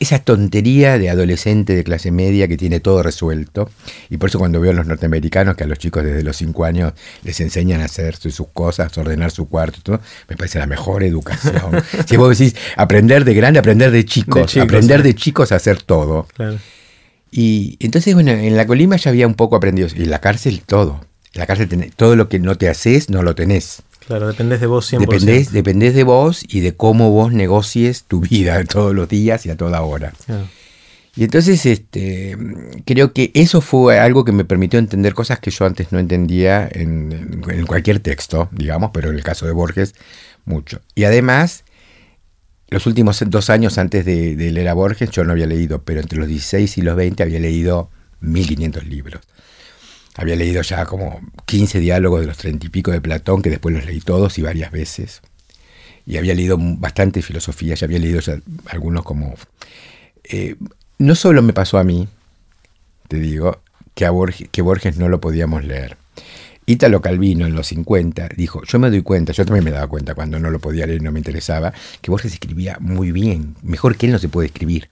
Esa 0.00 0.18
tontería 0.20 0.98
de 0.98 1.10
adolescente 1.10 1.74
de 1.74 1.84
clase 1.84 2.10
media 2.10 2.48
que 2.48 2.56
tiene 2.56 2.80
todo 2.80 3.02
resuelto. 3.02 3.70
Y 4.10 4.16
por 4.16 4.28
eso 4.28 4.38
cuando 4.38 4.60
veo 4.60 4.72
a 4.72 4.74
los 4.74 4.86
norteamericanos 4.86 5.56
que 5.56 5.64
a 5.64 5.66
los 5.66 5.78
chicos 5.78 6.04
desde 6.04 6.22
los 6.22 6.36
5 6.36 6.64
años 6.64 6.92
les 7.22 7.40
enseñan 7.40 7.80
a 7.80 7.84
hacer 7.84 8.16
sus 8.16 8.40
cosas, 8.52 8.96
ordenar 8.98 9.30
su 9.30 9.48
cuarto, 9.48 9.78
todo, 9.82 10.00
me 10.28 10.36
parece 10.36 10.58
la 10.58 10.66
mejor 10.66 11.02
educación. 11.02 11.82
si 12.06 12.16
vos 12.16 12.38
decís 12.38 12.54
aprender 12.76 13.24
de 13.24 13.34
grande, 13.34 13.58
aprender 13.58 13.90
de 13.90 14.04
chicos, 14.04 14.56
aprender 14.56 15.02
de 15.02 15.14
chicos 15.14 15.52
a 15.52 15.56
hacer 15.56 15.82
todo. 15.82 16.26
Y 17.30 17.76
entonces, 17.80 18.14
bueno, 18.14 18.30
en 18.30 18.56
la 18.56 18.66
Colima 18.66 18.96
ya 18.96 19.10
había 19.10 19.26
un 19.26 19.34
poco 19.34 19.56
aprendido. 19.56 19.88
Y 19.94 20.02
en 20.02 20.10
la 20.10 20.20
cárcel 20.20 20.62
todo. 20.64 21.00
En 21.34 21.40
la 21.40 21.46
cárcel 21.46 21.92
todo 21.94 22.16
lo 22.16 22.28
que 22.28 22.38
no 22.38 22.56
te 22.56 22.68
haces, 22.68 23.10
no 23.10 23.22
lo 23.22 23.34
tenés. 23.34 23.82
Claro, 24.08 24.26
dependés 24.26 24.58
de 24.62 24.66
vos 24.66 24.90
100%. 24.90 25.00
Dependés, 25.00 25.52
dependés 25.52 25.94
de 25.94 26.02
vos 26.02 26.42
y 26.48 26.60
de 26.60 26.74
cómo 26.74 27.10
vos 27.10 27.30
negocies 27.30 28.04
tu 28.04 28.20
vida 28.22 28.64
todos 28.72 28.94
los 28.94 29.06
días 29.06 29.44
y 29.44 29.50
a 29.50 29.56
toda 29.58 29.82
hora. 29.82 30.14
Y 31.14 31.24
entonces 31.24 31.66
este, 31.66 32.34
creo 32.86 33.12
que 33.12 33.30
eso 33.34 33.60
fue 33.60 33.98
algo 33.98 34.24
que 34.24 34.32
me 34.32 34.46
permitió 34.46 34.78
entender 34.78 35.12
cosas 35.12 35.40
que 35.40 35.50
yo 35.50 35.66
antes 35.66 35.92
no 35.92 35.98
entendía 35.98 36.66
en, 36.72 37.42
cualquier 37.66 38.00
texto, 38.00 38.48
digamos, 38.50 38.92
pero 38.94 39.10
en 39.10 39.16
el 39.16 39.22
caso 39.22 39.44
de 39.44 39.52
Borges, 39.52 39.94
mucho. 40.46 40.80
Y 40.94 41.04
además, 41.04 41.64
los 42.70 42.86
últimos 42.86 43.22
dos 43.26 43.50
años 43.50 43.76
antes 43.76 44.06
de, 44.06 44.36
de 44.36 44.52
leer 44.52 44.68
a 44.68 44.72
Borges, 44.72 45.10
yo 45.10 45.22
no 45.24 45.32
había 45.32 45.46
leído, 45.46 45.82
pero 45.82 46.00
entre 46.00 46.18
los 46.18 46.28
16 46.28 46.78
y 46.78 46.80
los 46.80 46.96
20 46.96 47.22
había 47.22 47.40
leído 47.40 47.90
1500 48.20 48.86
libros. 48.86 49.20
Había 50.18 50.34
leído 50.34 50.62
ya 50.62 50.84
como 50.84 51.20
15 51.46 51.78
diálogos 51.78 52.20
de 52.20 52.26
los 52.26 52.36
treinta 52.36 52.66
y 52.66 52.70
pico 52.70 52.90
de 52.90 53.00
Platón, 53.00 53.40
que 53.40 53.50
después 53.50 53.72
los 53.72 53.86
leí 53.86 54.00
todos 54.00 54.36
y 54.36 54.42
varias 54.42 54.72
veces. 54.72 55.22
Y 56.06 56.16
había 56.16 56.34
leído 56.34 56.58
bastante 56.58 57.22
filosofía, 57.22 57.76
ya 57.76 57.84
había 57.84 58.00
leído 58.00 58.18
ya 58.18 58.40
algunos 58.66 59.04
como... 59.04 59.36
Eh, 60.24 60.56
no 60.98 61.14
solo 61.14 61.40
me 61.40 61.52
pasó 61.52 61.78
a 61.78 61.84
mí, 61.84 62.08
te 63.06 63.18
digo, 63.18 63.60
que, 63.94 64.06
a 64.06 64.10
Borges, 64.10 64.48
que 64.50 64.60
Borges 64.60 64.96
no 64.96 65.08
lo 65.08 65.20
podíamos 65.20 65.62
leer. 65.64 65.96
Ítalo 66.66 67.00
Calvino 67.00 67.46
en 67.46 67.54
los 67.54 67.68
50 67.68 68.30
dijo, 68.36 68.64
yo 68.64 68.80
me 68.80 68.90
doy 68.90 69.02
cuenta, 69.02 69.32
yo 69.32 69.44
también 69.44 69.64
me 69.64 69.70
daba 69.70 69.86
cuenta 69.86 70.16
cuando 70.16 70.40
no 70.40 70.50
lo 70.50 70.58
podía 70.58 70.84
leer 70.84 71.00
no 71.00 71.12
me 71.12 71.20
interesaba, 71.20 71.72
que 72.02 72.10
Borges 72.10 72.32
escribía 72.32 72.76
muy 72.80 73.12
bien, 73.12 73.54
mejor 73.62 73.96
que 73.96 74.06
él 74.06 74.12
no 74.12 74.18
se 74.18 74.28
puede 74.28 74.48
escribir 74.48 74.88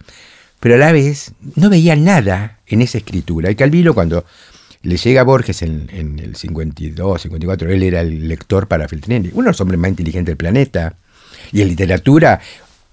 pero 0.60 0.74
a 0.74 0.78
la 0.78 0.92
vez 0.92 1.32
no 1.54 1.70
veía 1.70 1.96
nada 1.96 2.58
en 2.66 2.82
esa 2.82 2.98
escritura. 2.98 3.50
Y 3.50 3.54
Calvino 3.54 3.94
cuando 3.94 4.24
le 4.87 4.96
llega 4.96 5.22
a 5.22 5.25
Borges 5.25 5.62
en, 5.62 5.88
el 6.22 6.37
52, 6.37 7.22
54, 7.22 7.70
él 7.70 7.83
era 7.83 8.01
el 8.01 8.29
lector 8.29 8.68
para 8.68 8.87
Feltrinelli, 8.88 9.31
uno 9.33 9.44
de 9.44 9.51
los 9.51 9.61
hombres 9.61 9.81
más 9.81 9.90
inteligentes 9.90 10.31
del 10.31 10.37
planeta, 10.37 10.94
y 11.53 11.61
en 11.61 11.68
literatura 11.68 12.40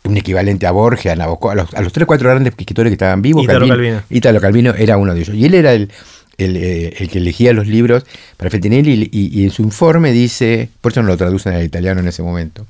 un 0.03 0.17
equivalente 0.17 0.65
a 0.65 0.71
Borges, 0.71 1.11
a 1.11 1.15
Nabokov, 1.15 1.51
a 1.51 1.55
los, 1.55 1.73
a 1.73 1.81
los 1.81 1.93
tres 1.93 2.05
cuatro 2.07 2.29
grandes 2.29 2.53
escritores 2.57 2.89
que 2.89 2.95
estaban 2.95 3.21
vivos. 3.21 3.43
Italo 3.43 3.67
Calvino, 3.67 4.01
Italo 4.09 4.41
Calvino 4.41 4.73
era 4.73 4.97
uno 4.97 5.13
de 5.13 5.21
ellos. 5.21 5.35
Y 5.35 5.45
él 5.45 5.53
era 5.53 5.73
el, 5.73 5.89
eh, 6.37 6.95
el, 6.97 7.09
que 7.09 7.19
elegía 7.19 7.53
los 7.53 7.67
libros 7.67 8.05
para 8.35 8.49
Feltinelli 8.49 9.09
y, 9.11 9.43
en 9.43 9.51
su 9.51 9.61
informe 9.61 10.11
dice, 10.11 10.69
por 10.81 10.91
eso 10.91 11.01
no 11.03 11.07
lo 11.09 11.17
traducen 11.17 11.53
al 11.53 11.63
italiano 11.63 12.01
en 12.01 12.07
ese 12.07 12.23
momento, 12.23 12.65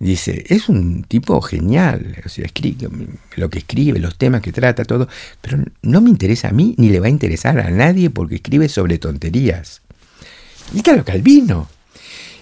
dice, 0.00 0.44
es 0.48 0.68
un 0.68 1.04
tipo 1.04 1.40
genial, 1.42 2.16
o 2.24 2.28
sea, 2.28 2.46
escribe, 2.46 2.88
lo 3.36 3.50
que 3.50 3.58
escribe, 3.58 4.00
los 4.00 4.16
temas 4.16 4.40
que 4.40 4.50
trata, 4.50 4.84
todo, 4.84 5.08
pero 5.40 5.58
no 5.82 6.00
me 6.00 6.10
interesa 6.10 6.48
a 6.48 6.52
mí 6.52 6.74
ni 6.78 6.88
le 6.88 6.98
va 6.98 7.06
a 7.06 7.10
interesar 7.10 7.60
a 7.60 7.70
nadie 7.70 8.10
porque 8.10 8.36
escribe 8.36 8.68
sobre 8.68 8.98
tonterías. 8.98 9.82
Italo 10.74 11.04
Calvino. 11.04 11.68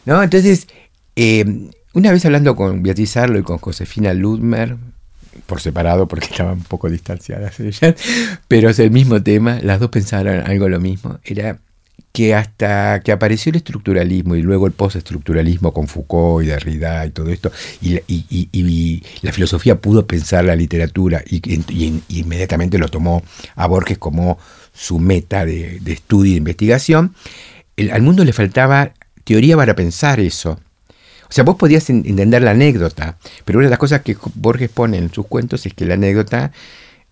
¿No? 0.07 0.23
Entonces, 0.23 0.69
eh, 1.17 1.45
una 1.93 2.13
vez 2.13 2.25
hablando 2.25 2.57
con 2.57 2.83
Beatriz 2.83 3.17
Arlo 3.17 3.39
y 3.39 3.43
con 3.43 3.59
Josefina 3.59 4.15
Ludmer, 4.15 4.77
por 5.47 5.61
separado 5.61 6.07
porque 6.07 6.27
estaban 6.31 6.59
un 6.59 6.65
poco 6.65 6.89
distanciadas 6.89 7.59
ellas, 7.61 7.95
pero 8.47 8.71
es 8.71 8.79
el 8.79 8.91
mismo 8.91 9.23
tema, 9.23 9.59
las 9.63 9.81
dos 9.81 9.91
pensaron 9.91 10.47
algo 10.47 10.69
lo 10.69 10.81
mismo, 10.81 11.19
era 11.25 11.59
que 12.13 12.35
hasta 12.35 13.01
que 13.01 13.13
apareció 13.13 13.51
el 13.51 13.57
estructuralismo 13.57 14.35
y 14.35 14.43
luego 14.43 14.67
el 14.67 14.73
postestructuralismo 14.73 15.73
con 15.73 15.87
Foucault 15.87 16.45
y 16.45 16.49
Derrida 16.49 17.07
y 17.07 17.11
todo 17.11 17.31
esto, 17.31 17.53
y, 17.81 19.03
la 19.23 19.33
filosofía 19.33 19.81
pudo 19.81 20.07
pensar 20.07 20.45
la 20.45 20.57
literatura 20.57 21.23
y, 21.29 21.41
inmediatamente 22.09 22.79
lo 22.79 22.89
tomó 22.89 23.23
a 23.55 23.67
Borges 23.67 23.99
como 23.99 24.39
su 24.73 24.99
meta 24.99 25.45
de, 25.45 25.81
estudio 25.87 26.35
e 26.35 26.39
investigación, 26.39 27.15
al 27.93 28.03
mundo 28.03 28.25
le 28.25 28.33
faltaba 28.33 28.93
teoría 29.25 29.57
para 29.57 29.75
pensar 29.75 30.19
eso. 30.19 30.59
O 31.29 31.33
sea, 31.33 31.45
vos 31.45 31.57
podías 31.57 31.89
entender 31.91 32.43
la 32.43 32.53
anécdota, 32.53 33.19
pero 33.45 33.59
una 33.59 33.67
de 33.67 33.71
las 33.71 33.79
cosas 33.79 34.01
que 34.01 34.17
Borges 34.35 34.71
pone 34.71 34.97
en 34.97 35.13
sus 35.13 35.27
cuentos 35.27 35.67
es 35.67 35.75
que 35.75 35.85
la 35.85 35.95
anécdota 35.95 36.53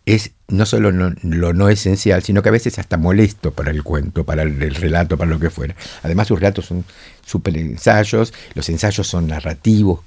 es 0.06 0.30
no 0.48 0.64
solo 0.64 0.92
lo 0.92 1.52
no 1.52 1.68
esencial, 1.68 2.22
sino 2.22 2.40
que 2.40 2.48
a 2.48 2.52
veces 2.52 2.78
hasta 2.78 2.96
molesto 2.96 3.50
para 3.50 3.72
el 3.72 3.82
cuento, 3.82 4.24
para 4.24 4.42
el, 4.42 4.74
relato, 4.76 5.18
para 5.18 5.28
lo 5.28 5.40
que 5.40 5.50
fuera. 5.50 5.74
Además, 6.04 6.28
sus 6.28 6.38
relatos 6.38 6.66
son 6.66 6.84
súper 7.24 7.56
ensayos, 7.56 8.32
los 8.54 8.68
ensayos 8.68 9.08
son 9.08 9.26
narrativos, 9.26 10.00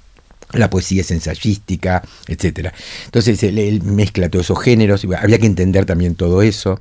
la 0.52 0.70
poesía 0.70 1.02
es 1.02 1.10
ensayística, 1.10 2.02
etc. 2.26 2.72
Entonces, 3.04 3.42
él, 3.42 3.82
mezcla 3.82 4.30
todos 4.30 4.46
esos 4.46 4.62
géneros, 4.62 5.06
había 5.18 5.38
que 5.38 5.46
entender 5.46 5.84
también 5.84 6.14
todo 6.14 6.40
eso. 6.40 6.80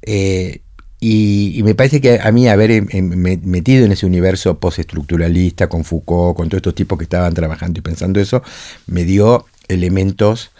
Eh, 0.00 0.62
y, 1.00 1.60
me 1.64 1.74
parece 1.74 2.00
que 2.00 2.18
a 2.18 2.32
mí 2.32 2.48
haber 2.48 2.70
em, 2.70 2.86
em, 2.90 3.40
metido 3.44 3.84
en 3.84 3.92
ese 3.92 4.06
universo 4.06 4.58
postestructuralista 4.58 5.68
con 5.68 5.84
Foucault, 5.84 6.36
con 6.36 6.48
todos 6.48 6.60
estos 6.60 6.74
tipos 6.74 6.96
que 6.96 7.04
estaban 7.04 7.34
trabajando 7.34 7.80
y 7.80 7.82
pensando 7.82 8.20
eso, 8.20 8.42
me 8.86 9.04
dio 9.04 9.44
elementos 9.68 10.52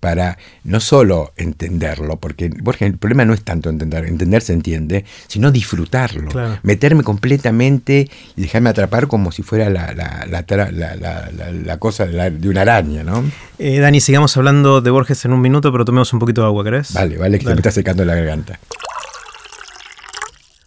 para 0.00 0.38
no 0.64 0.80
solo 0.80 1.32
entenderlo, 1.36 2.18
porque 2.18 2.46
el 2.46 2.98
problema 2.98 3.24
no 3.24 3.34
es 3.34 3.42
tanto 3.42 3.70
entender, 3.70 4.04
entender 4.04 4.42
se 4.42 4.52
entiende, 4.52 5.04
sino 5.26 5.50
disfrutarlo, 5.50 6.30
meterme 6.62 7.02
completamente 7.02 8.08
y 8.36 8.42
dejarme 8.42 8.70
atrapar 8.70 9.08
como 9.08 9.32
si 9.32 9.42
fuera 9.42 9.70
la, 9.70 9.94
la, 9.94 11.78
cosa 11.78 12.06
de, 12.06 12.48
una 12.48 12.62
araña, 12.62 13.02
¿no? 13.02 13.24
Eh, 13.58 13.78
Dani, 13.78 14.00
sigamos 14.00 14.36
hablando 14.36 14.80
de 14.80 14.90
Borges 14.90 15.24
en 15.24 15.32
un 15.32 15.40
minuto, 15.40 15.72
pero 15.72 15.84
tomemos 15.84 16.12
un 16.12 16.18
poquito 16.18 16.42
de 16.42 16.48
agua, 16.48 16.64
¿crees? 16.64 16.92
Vale, 16.92 17.16
vale, 17.16 17.38
que 17.38 17.46
me 17.46 17.54
está 17.54 17.70
secando 17.70 18.04
la 18.04 18.14
garganta. 18.14 18.58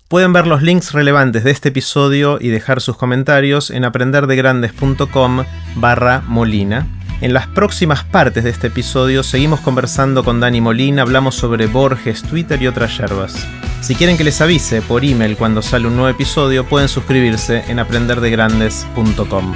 Pueden 0.09 0.33
ver 0.33 0.47
los 0.47 0.63
links 0.63 0.91
relevantes 0.91 1.43
de 1.43 1.51
este 1.51 1.69
episodio 1.69 2.39
y 2.41 2.47
dejar 2.49 2.81
sus 2.81 2.97
comentarios 2.97 3.69
en 3.69 3.85
aprenderdegrandes.com 3.85 5.43
barra 5.75 6.23
Molina. 6.27 6.98
En 7.21 7.34
las 7.34 7.47
próximas 7.47 8.05
partes 8.05 8.45
de 8.45 8.49
este 8.49 8.67
episodio 8.67 9.23
seguimos 9.23 9.60
conversando 9.60 10.23
con 10.23 10.39
Dani 10.39 10.62
Molina, 10.62 11.01
hablamos 11.01 11.36
sobre 11.36 11.67
Borges, 11.67 12.23
Twitter 12.23 12.62
y 12.62 12.67
otras 12.67 12.97
yerbas. 12.97 13.45
Si 13.82 13.93
quieren 13.93 14.17
que 14.17 14.23
les 14.23 14.39
avise 14.39 14.82
por 14.82 15.03
email 15.03 15.36
cuando 15.36 15.62
sale 15.62 15.88
un 15.88 15.95
nuevo 15.95 16.10
episodio, 16.10 16.65
pueden 16.65 16.88
suscribirse 16.88 17.65
en 17.67 17.79
aprenderdegrandes.com. 17.79 19.53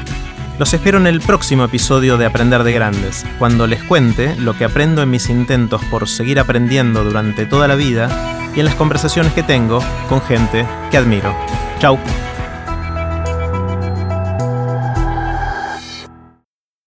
Los 0.59 0.73
espero 0.73 0.97
en 0.97 1.07
el 1.07 1.21
próximo 1.21 1.63
episodio 1.63 2.17
de 2.17 2.25
Aprender 2.25 2.63
de 2.63 2.73
Grandes, 2.73 3.25
cuando 3.39 3.65
les 3.65 3.81
cuente 3.83 4.35
lo 4.35 4.57
que 4.57 4.65
aprendo 4.65 5.01
en 5.01 5.09
mis 5.09 5.29
intentos 5.29 5.81
por 5.85 6.09
seguir 6.09 6.39
aprendiendo 6.39 7.05
durante 7.05 7.45
toda 7.45 7.69
la 7.69 7.75
vida 7.75 8.09
y 8.55 8.59
en 8.59 8.65
las 8.65 8.75
conversaciones 8.75 9.31
que 9.31 9.41
tengo 9.41 9.79
con 10.09 10.21
gente 10.21 10.65
que 10.91 10.97
admiro. 10.97 11.33
Chau. 11.79 11.97